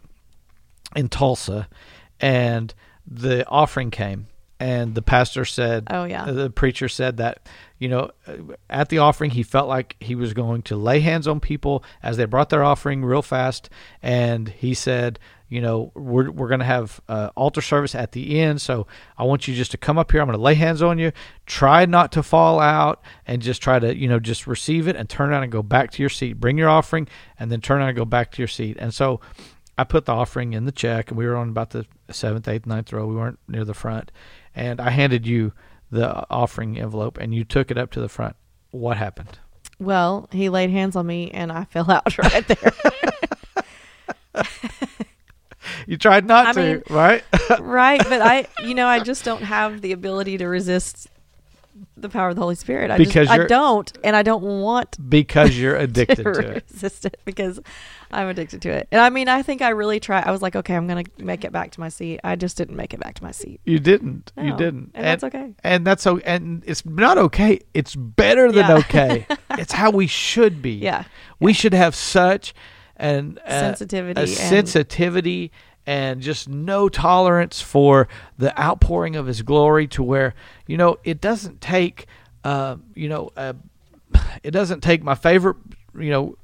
[0.97, 1.69] in Tulsa,
[2.21, 2.75] and
[3.07, 4.27] the offering came,
[4.61, 6.31] and the pastor said, Oh yeah.
[6.31, 8.35] the preacher said that you know uh,
[8.69, 12.19] at the offering he felt like he was going to lay hands on people as
[12.19, 13.71] they brought their offering real fast
[14.03, 15.19] and he said
[15.49, 18.87] you know we're, we're going to have uh, altar service at the end so
[19.17, 20.21] i want you just to come up here.
[20.21, 21.11] I'm going to lay hands on you.
[21.47, 25.09] Try not to fall out and just try to you know just receive it and
[25.09, 26.35] turn around and go back to your seat.
[26.35, 28.77] Bring your offering and then turn around and go back to your seat.
[28.79, 29.21] And so
[29.81, 32.67] I put the offering in the check, and we were on about the seventh, eighth,
[32.67, 33.07] ninth row.
[33.07, 34.13] We weren't near the front,
[34.55, 35.53] and I handed you
[35.91, 38.37] the offering envelope, and you took it up to the front.
[38.73, 39.39] What happened?
[39.79, 42.73] Well, he laid hands on me and I fell out right there.
[45.87, 47.25] You tried not I to, mean- right?
[47.61, 48.03] right.
[48.09, 51.09] But I, you know, I just don't have the ability to resist
[52.03, 52.91] the power of the Holy Spirit.
[52.91, 56.65] I Because just, I don't, and I don't want because you're addicted to to it.
[56.71, 57.61] resist it because
[58.11, 58.89] I'm addicted to it.
[58.91, 60.21] And I mean, I think I really try.
[60.21, 62.21] I was like, okay, I'm going to make it back to my seat.
[62.25, 63.61] I just didn't make it back to my seat.
[63.65, 64.33] You didn't.
[64.41, 64.91] you didn't.
[64.95, 65.55] and that's okay.
[65.63, 66.19] And that's so.
[66.19, 67.61] And it's not okay.
[67.75, 68.77] It's better than Yeah.
[68.79, 69.27] okay.
[69.53, 70.73] it's how we should be.
[70.73, 71.05] Yeah.
[71.39, 72.53] We should have such
[72.97, 75.51] an uh, Sensitivity a and- sensitivity and
[76.21, 78.09] just no tolerance for
[78.39, 80.35] the outpouring of his glory to where
[80.67, 82.07] you know it doesn't take
[82.45, 83.53] uh, you know uh,
[84.43, 85.57] it doesn't take my favorite
[85.99, 86.37] you know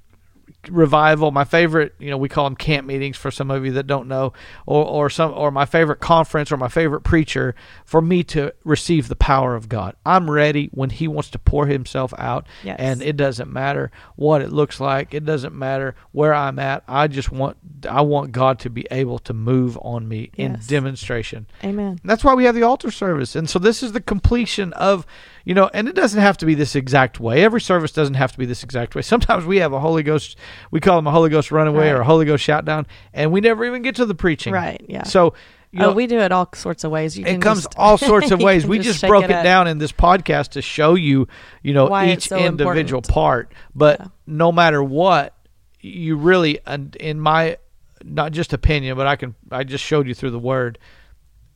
[0.70, 3.86] revival my favorite you know we call them camp meetings for some of you that
[3.86, 4.32] don't know
[4.66, 7.54] or or some or my favorite conference or my favorite preacher
[7.84, 11.66] for me to receive the power of God I'm ready when he wants to pour
[11.66, 12.76] himself out Yes.
[12.78, 17.06] and it doesn't matter what it looks like it doesn't matter where I'm at I
[17.08, 17.56] just want
[17.88, 22.00] I want God to be able to move on me in demonstration Amen.
[22.04, 23.36] that's why we have the altar service.
[23.36, 25.06] And so this is the completion of,
[25.46, 27.44] you know, and it doesn't have to be this exact way.
[27.44, 29.02] Every service doesn't have to be this exact way.
[29.02, 30.36] Sometimes we have a Holy Ghost,
[30.72, 32.84] we call them a Holy Ghost runaway or a Holy Ghost shout down,
[33.14, 34.52] and we never even get to the preaching.
[34.52, 34.84] Right.
[34.88, 35.04] Yeah.
[35.04, 35.34] So,
[35.70, 37.16] you oh, know, oh, we do it all sorts of ways.
[37.16, 38.66] You it can comes just- all sorts of ways.
[38.66, 39.44] We just broke it, up.
[39.44, 41.28] down in this podcast to show you,
[41.62, 43.06] you know, Why each so individual important.
[43.06, 43.52] part.
[43.72, 44.06] But Yeah.
[44.26, 45.32] no matter what,
[45.80, 47.58] you really, and in my
[48.02, 50.78] not just opinion, but I can, I just showed you through the word.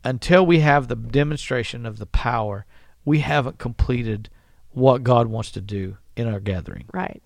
[0.04, 2.66] Until we have the demonstration of the power,
[3.04, 4.28] we haven't completed
[4.72, 6.84] what God wants to do in our gathering.
[6.92, 7.22] Right.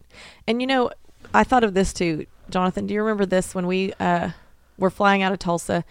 [0.46, 0.90] And you know,
[1.32, 2.86] I thought of this too, Jonathan.
[2.86, 4.30] Do you remember this when we uh,
[4.78, 5.84] were flying out of Tulsa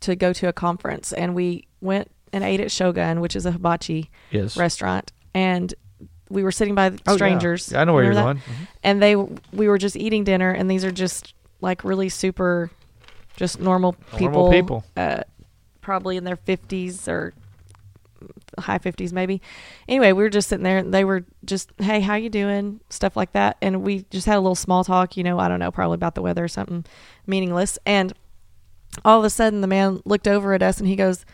[0.00, 3.52] to go to a conference and we went and ate at Shogun, which is a
[3.52, 4.56] hibachi Yes.
[4.56, 5.72] restaurant, and
[6.28, 7.72] we were sitting by Oh, strangers.
[7.72, 8.22] Yeah, I know where you're that?
[8.22, 8.36] going.
[8.38, 8.66] Mhm.
[8.82, 11.32] And they we were just eating dinner, and these are just
[11.62, 12.70] like really super,
[13.36, 14.44] just normal people.
[14.44, 14.84] Normal people.
[14.96, 15.22] Uh,
[15.80, 17.32] probably in their fifties or
[18.58, 19.40] high fifties, maybe.
[19.88, 23.16] Anyway, we were just sitting there, and they were just, "Hey, how you doing?" Stuff
[23.16, 25.16] like that, and we just had a little small talk.
[25.16, 26.84] You know, I don't know, probably about the weather or something
[27.26, 27.78] meaningless.
[27.86, 28.12] And
[29.04, 31.24] all of a sudden, the man looked over at us, and he goes,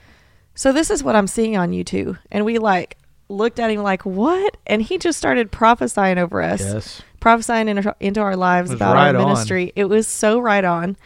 [0.55, 3.83] "So this is what I'm seeing on you two." And we like looked at him
[3.83, 7.03] like, "What?" And he just started prophesying over us Yes.
[7.21, 9.29] prophesying into, into our lives about right our on.
[9.29, 9.73] ministry.
[9.75, 10.97] It was so right on,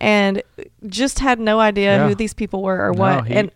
[0.00, 0.42] and
[0.88, 2.08] just had no idea Yeah.
[2.08, 3.26] who these people were or No, what.
[3.28, 3.50] he- and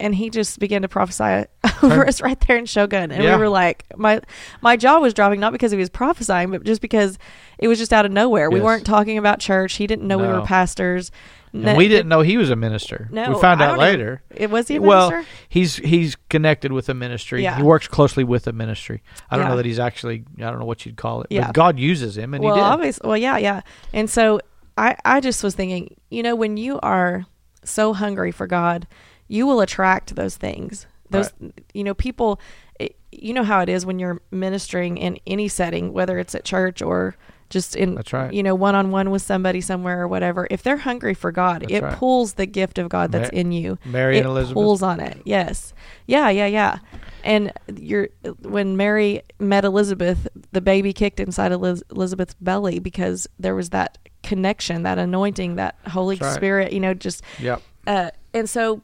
[0.00, 1.46] and he just began to prophesy
[1.82, 3.36] over us right there in Shogun, and Yeah.
[3.36, 4.20] we were like, my
[4.60, 7.18] my jaw was dropping not because he was prophesying, but just because
[7.58, 8.50] it was just out of nowhere.
[8.50, 9.74] We weren't talking about church.
[9.74, 11.10] He didn't know we were pastors.
[11.54, 13.08] And we didn't know he was a minister.
[13.12, 14.22] No, we found out later.
[14.34, 15.30] It was he a well, minister?
[15.50, 17.42] he's he's connected with a ministry.
[17.42, 17.56] Yeah.
[17.58, 19.02] He works closely with a ministry.
[19.30, 19.50] I don't Yeah.
[19.50, 20.24] know that he's actually.
[20.38, 21.26] I don't know what you'd call it.
[21.28, 21.48] Yeah.
[21.48, 22.64] But God uses him, and well, he did.
[22.64, 23.60] obviously, well, yeah, yeah.
[23.92, 24.40] And so
[24.78, 27.26] I, I just was thinking, you know, when you are
[27.64, 28.86] so hungry for God,
[29.28, 30.86] you will attract those things.
[31.10, 31.30] Those,
[31.74, 32.40] you know, people.
[32.78, 36.44] It, you know how it is when you're ministering in any setting, whether it's at
[36.44, 37.14] church or
[37.50, 38.32] just in, That's right.
[38.32, 40.48] you know, one on one with somebody somewhere or whatever.
[40.50, 41.96] If they're hungry for God, That's it right.
[41.98, 43.78] pulls the gift of God that's Ma- in you.
[43.84, 44.54] Mary it and Elizabeth.
[44.54, 45.20] pulls on it.
[45.26, 45.74] Yes.
[46.06, 46.78] Yeah, yeah, yeah.
[47.22, 48.08] And you're
[48.40, 53.98] when Mary met Elizabeth, the baby kicked inside Eliz- Elizabeth's belly because there was that
[54.22, 56.34] connection, that anointing, that Holy right.
[56.34, 56.72] Spirit.
[56.72, 57.60] You know, just Yep.
[57.86, 58.80] uh, and so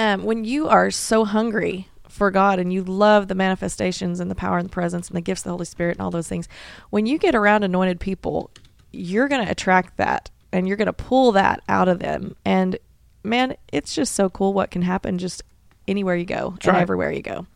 [0.00, 4.34] um, when you are so hungry for God and you love the manifestations and the
[4.34, 6.48] power and the presence and the gifts of the Holy Spirit and all those things,
[6.90, 8.50] when you get around anointed people,
[8.92, 12.34] you're going to attract that and you're going to pull that out of them.
[12.44, 12.78] And
[13.22, 15.42] man, it's just so cool what can happen just
[15.86, 16.82] anywhere you go That's and right.
[16.82, 17.46] everywhere you go.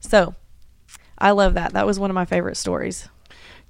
[0.00, 0.34] So
[1.18, 1.72] I love that.
[1.72, 3.08] That was one of my favorite stories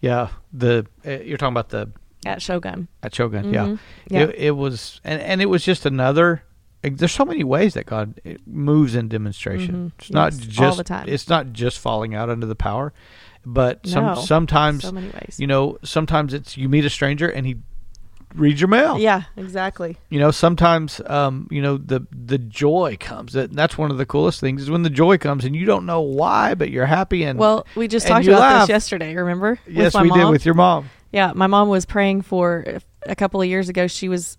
[0.00, 0.28] Yeah.
[0.52, 1.90] The uh, you're talking about the
[2.24, 2.88] at Shogun.
[3.02, 3.52] at Shogun.
[3.54, 3.66] Yeah.
[3.66, 3.78] Mhm.
[4.08, 4.20] Yeah.
[4.22, 6.42] It, it was, and and it was just another.
[6.82, 9.74] There's so many ways that God moves in demonstration.
[9.74, 9.92] Mhm.
[9.98, 11.08] It's not just all the time.
[11.08, 12.92] It's not just falling out under the power,
[13.44, 15.36] but some sometimes so many ways.
[15.38, 17.56] you know sometimes it's you meet a stranger and he
[18.34, 18.98] reads your mail.
[18.98, 19.96] Yeah, exactly.
[20.10, 23.32] You know, sometimes um, you know the the joy comes.
[23.32, 25.86] That that's one of the coolest things is when the joy comes and you don't
[25.86, 28.62] know why, but you're happy and Well, we just talked about laugh.
[28.62, 29.14] this yesterday.
[29.16, 29.58] Remember?
[29.66, 30.90] Yes, we did with your mom.
[31.12, 33.86] Yeah, my mom was praying for a couple of years ago.
[33.86, 34.36] She was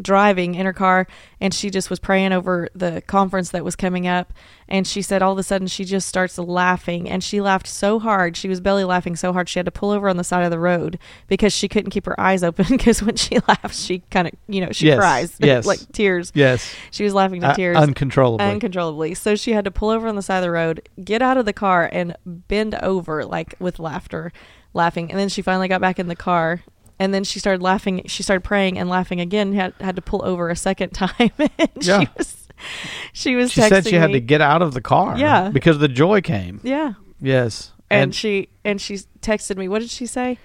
[0.00, 1.06] driving in her car
[1.40, 4.32] and she just was praying over the conference that was coming up
[4.68, 7.98] and she said all of a sudden she just starts laughing and she laughed so
[7.98, 10.44] hard she was belly laughing so hard she had to pull over on the side
[10.44, 14.00] of the road because she couldn't keep her eyes open because when she laughs she
[14.10, 15.64] kind of you know she Yes, cries yes.
[15.66, 18.44] like tears Yes, she was laughing to Uh, tears uncontrollably.
[18.46, 19.14] uncontrollably.
[19.14, 21.44] So she had to pull over on the side of the road, get out of
[21.46, 24.32] the car, and bend over like with laughter,
[24.74, 25.10] laughing.
[25.10, 26.62] And then she finally got back in the car,
[26.98, 28.02] and then she started laughing.
[28.06, 29.52] She started praying and laughing again.
[29.52, 31.30] Had had to pull over a second time.
[31.38, 32.00] and Yeah.
[32.00, 32.48] she was
[33.12, 35.18] she was she said she had to get out of the car.
[35.18, 35.50] Yeah.
[35.50, 36.60] because the joy came.
[36.62, 39.68] yeah, Yes, and, she and she texted me.
[39.68, 40.38] What did she say?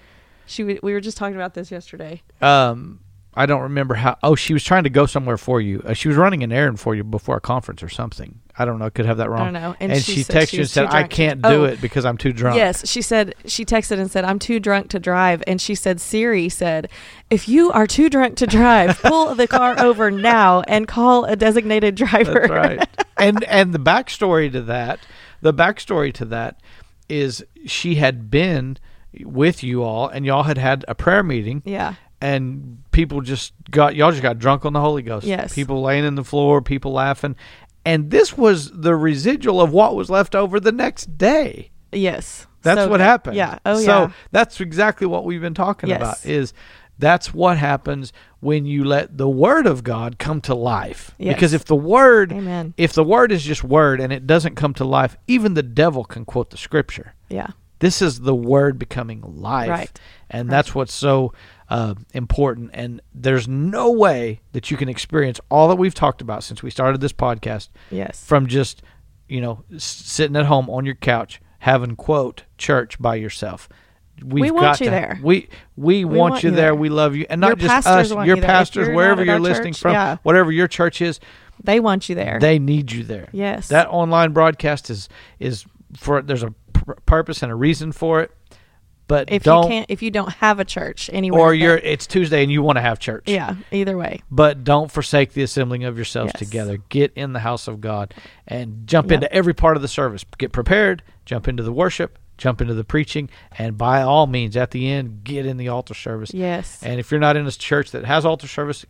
[0.46, 2.22] She we were just talking about this yesterday.
[2.40, 3.00] um
[3.34, 4.18] I don't remember how.
[4.22, 5.80] Oh, she was trying to go somewhere for you.
[5.86, 8.40] Uh, she was running an errand for you before a conference or something.
[8.58, 8.90] I don't know.
[8.90, 9.40] Could have that wrong.
[9.40, 9.76] I don't know.
[9.80, 11.64] And, And she, she texted she and said, "I can't do Oh.
[11.64, 14.90] it because I'm too drunk." Yes, she said she texted and said, "I'm too drunk
[14.90, 16.88] to drive." And she said, "Siri said,
[17.30, 21.34] if you are too drunk to drive, pull the car over now and call a
[21.36, 22.88] designated driver." That's right.
[23.16, 25.00] and and the backstory to that,
[25.40, 26.60] the backstory to that
[27.08, 28.76] is she had been
[29.24, 33.94] with you all, and y'all had had a prayer meeting, yeah, and people just got
[33.94, 35.26] y'all just got drunk on the Holy Ghost.
[35.26, 35.54] Yes.
[35.54, 37.36] people laying in the floor, people laughing,
[37.84, 41.70] and this was the residual of what was left over the next day.
[41.92, 43.36] yes, That's So what happened.
[43.36, 43.58] Yeah.
[43.66, 44.06] Oh so yeah.
[44.08, 46.00] So that's exactly what we've been talking Yes.
[46.00, 46.24] about.
[46.26, 46.52] Is
[46.98, 51.12] that's what happens when you let the Word of God come to life.
[51.18, 51.34] Yes.
[51.34, 52.74] Because if the Word, Amen.
[52.76, 56.04] if the Word is just Word and it doesn't come to life, even the devil
[56.04, 57.14] can quote the Scripture.
[57.28, 57.48] Yeah.
[57.82, 60.00] This is the Word becoming life, Right.
[60.30, 60.50] and Right.
[60.56, 61.32] that's what's so
[61.68, 62.70] uh, important.
[62.74, 66.70] And there's no way that you can experience all that we've talked about since we
[66.70, 68.22] started this podcast Yes.
[68.24, 68.82] from just
[69.28, 73.68] you know s- sitting at home on your couch having quote church by yourself.
[74.22, 75.18] We've We want got you to- there.
[75.22, 76.60] We we, We want, want you there.
[76.66, 76.74] there.
[76.74, 78.10] We love you, and not Your just us.
[78.10, 80.18] Your you pastors, you're wherever you're listening church, from, yeah.
[80.22, 81.18] whatever your church is,
[81.64, 82.38] They want you there.
[82.38, 83.28] they need you there.
[83.32, 83.68] yes.
[83.68, 85.08] That online broadcast is
[85.40, 85.64] is
[85.96, 86.54] for there's a
[86.84, 88.30] pur- purpose and a reason for it,
[89.08, 92.42] But if you can't, if you don't have a church anywhere, or you're it's Tuesday
[92.42, 93.24] and you want to have church.
[93.26, 93.56] yeah.
[93.70, 96.38] Either way, But don't forsake the assembling of yourselves Yes.
[96.48, 96.78] together.
[96.88, 98.14] Get in the house of God
[98.46, 99.14] and jump Yep.
[99.22, 100.24] into every part of the service.
[100.38, 103.28] Get prepared, jump into the worship, jump into the preaching,
[103.58, 106.32] and by all means, at the end, get in the altar service.
[106.32, 106.82] yes.
[106.82, 108.86] And if you're not in a church that has altar service,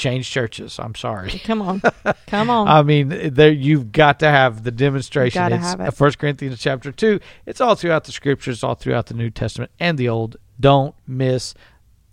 [0.00, 0.78] change churches.
[0.80, 1.30] I'm sorry.
[1.44, 1.82] Come on,
[2.26, 2.66] come on.
[2.66, 5.52] I mean, there you've got to have the demonstration.
[5.52, 5.90] It's have it.
[5.92, 7.20] First Corinthians chapter two.
[7.46, 10.36] It's all throughout the scriptures, all throughout the New Testament and the Old.
[10.58, 11.54] Don't miss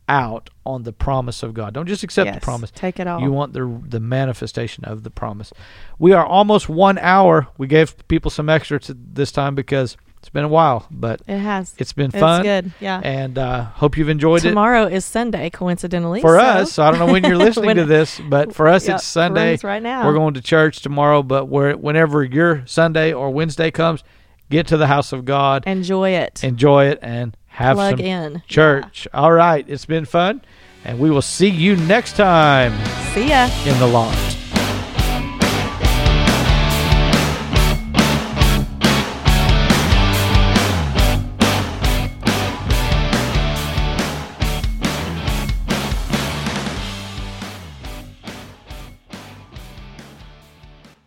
[0.10, 1.74] out on the promise of God.
[1.74, 2.72] Don't just accept the promise.
[2.72, 3.22] Take it all.
[3.22, 5.52] You want the the manifestation of the promise.
[5.98, 7.48] We are almost one hour.
[7.58, 9.98] We gave people some extra to this time because
[10.28, 11.74] it's been a while, but it has.
[11.78, 12.46] it's been fun.
[12.46, 12.74] It's good.
[12.82, 13.00] Yeah.
[13.02, 16.20] And uh, hope you've enjoyed it Tomorrow is Sunday, coincidentally.
[16.20, 16.74] for so- us.
[16.74, 19.06] So I don't know when you're listening When- to this, but for us Yep, it's
[19.06, 19.58] Sunday.
[19.64, 20.06] right now.
[20.06, 24.04] We're going to church tomorrow, but whenever your Sunday or Wednesday comes,
[24.50, 26.44] get to the house of God, Enjoy it.
[26.44, 28.44] enjoy it, and have Plug some in.
[28.50, 29.08] church.
[29.14, 30.42] All right, it's been fun,
[30.84, 32.74] and we will see you next time
[33.14, 33.50] See ya.
[33.66, 34.37] in the launch.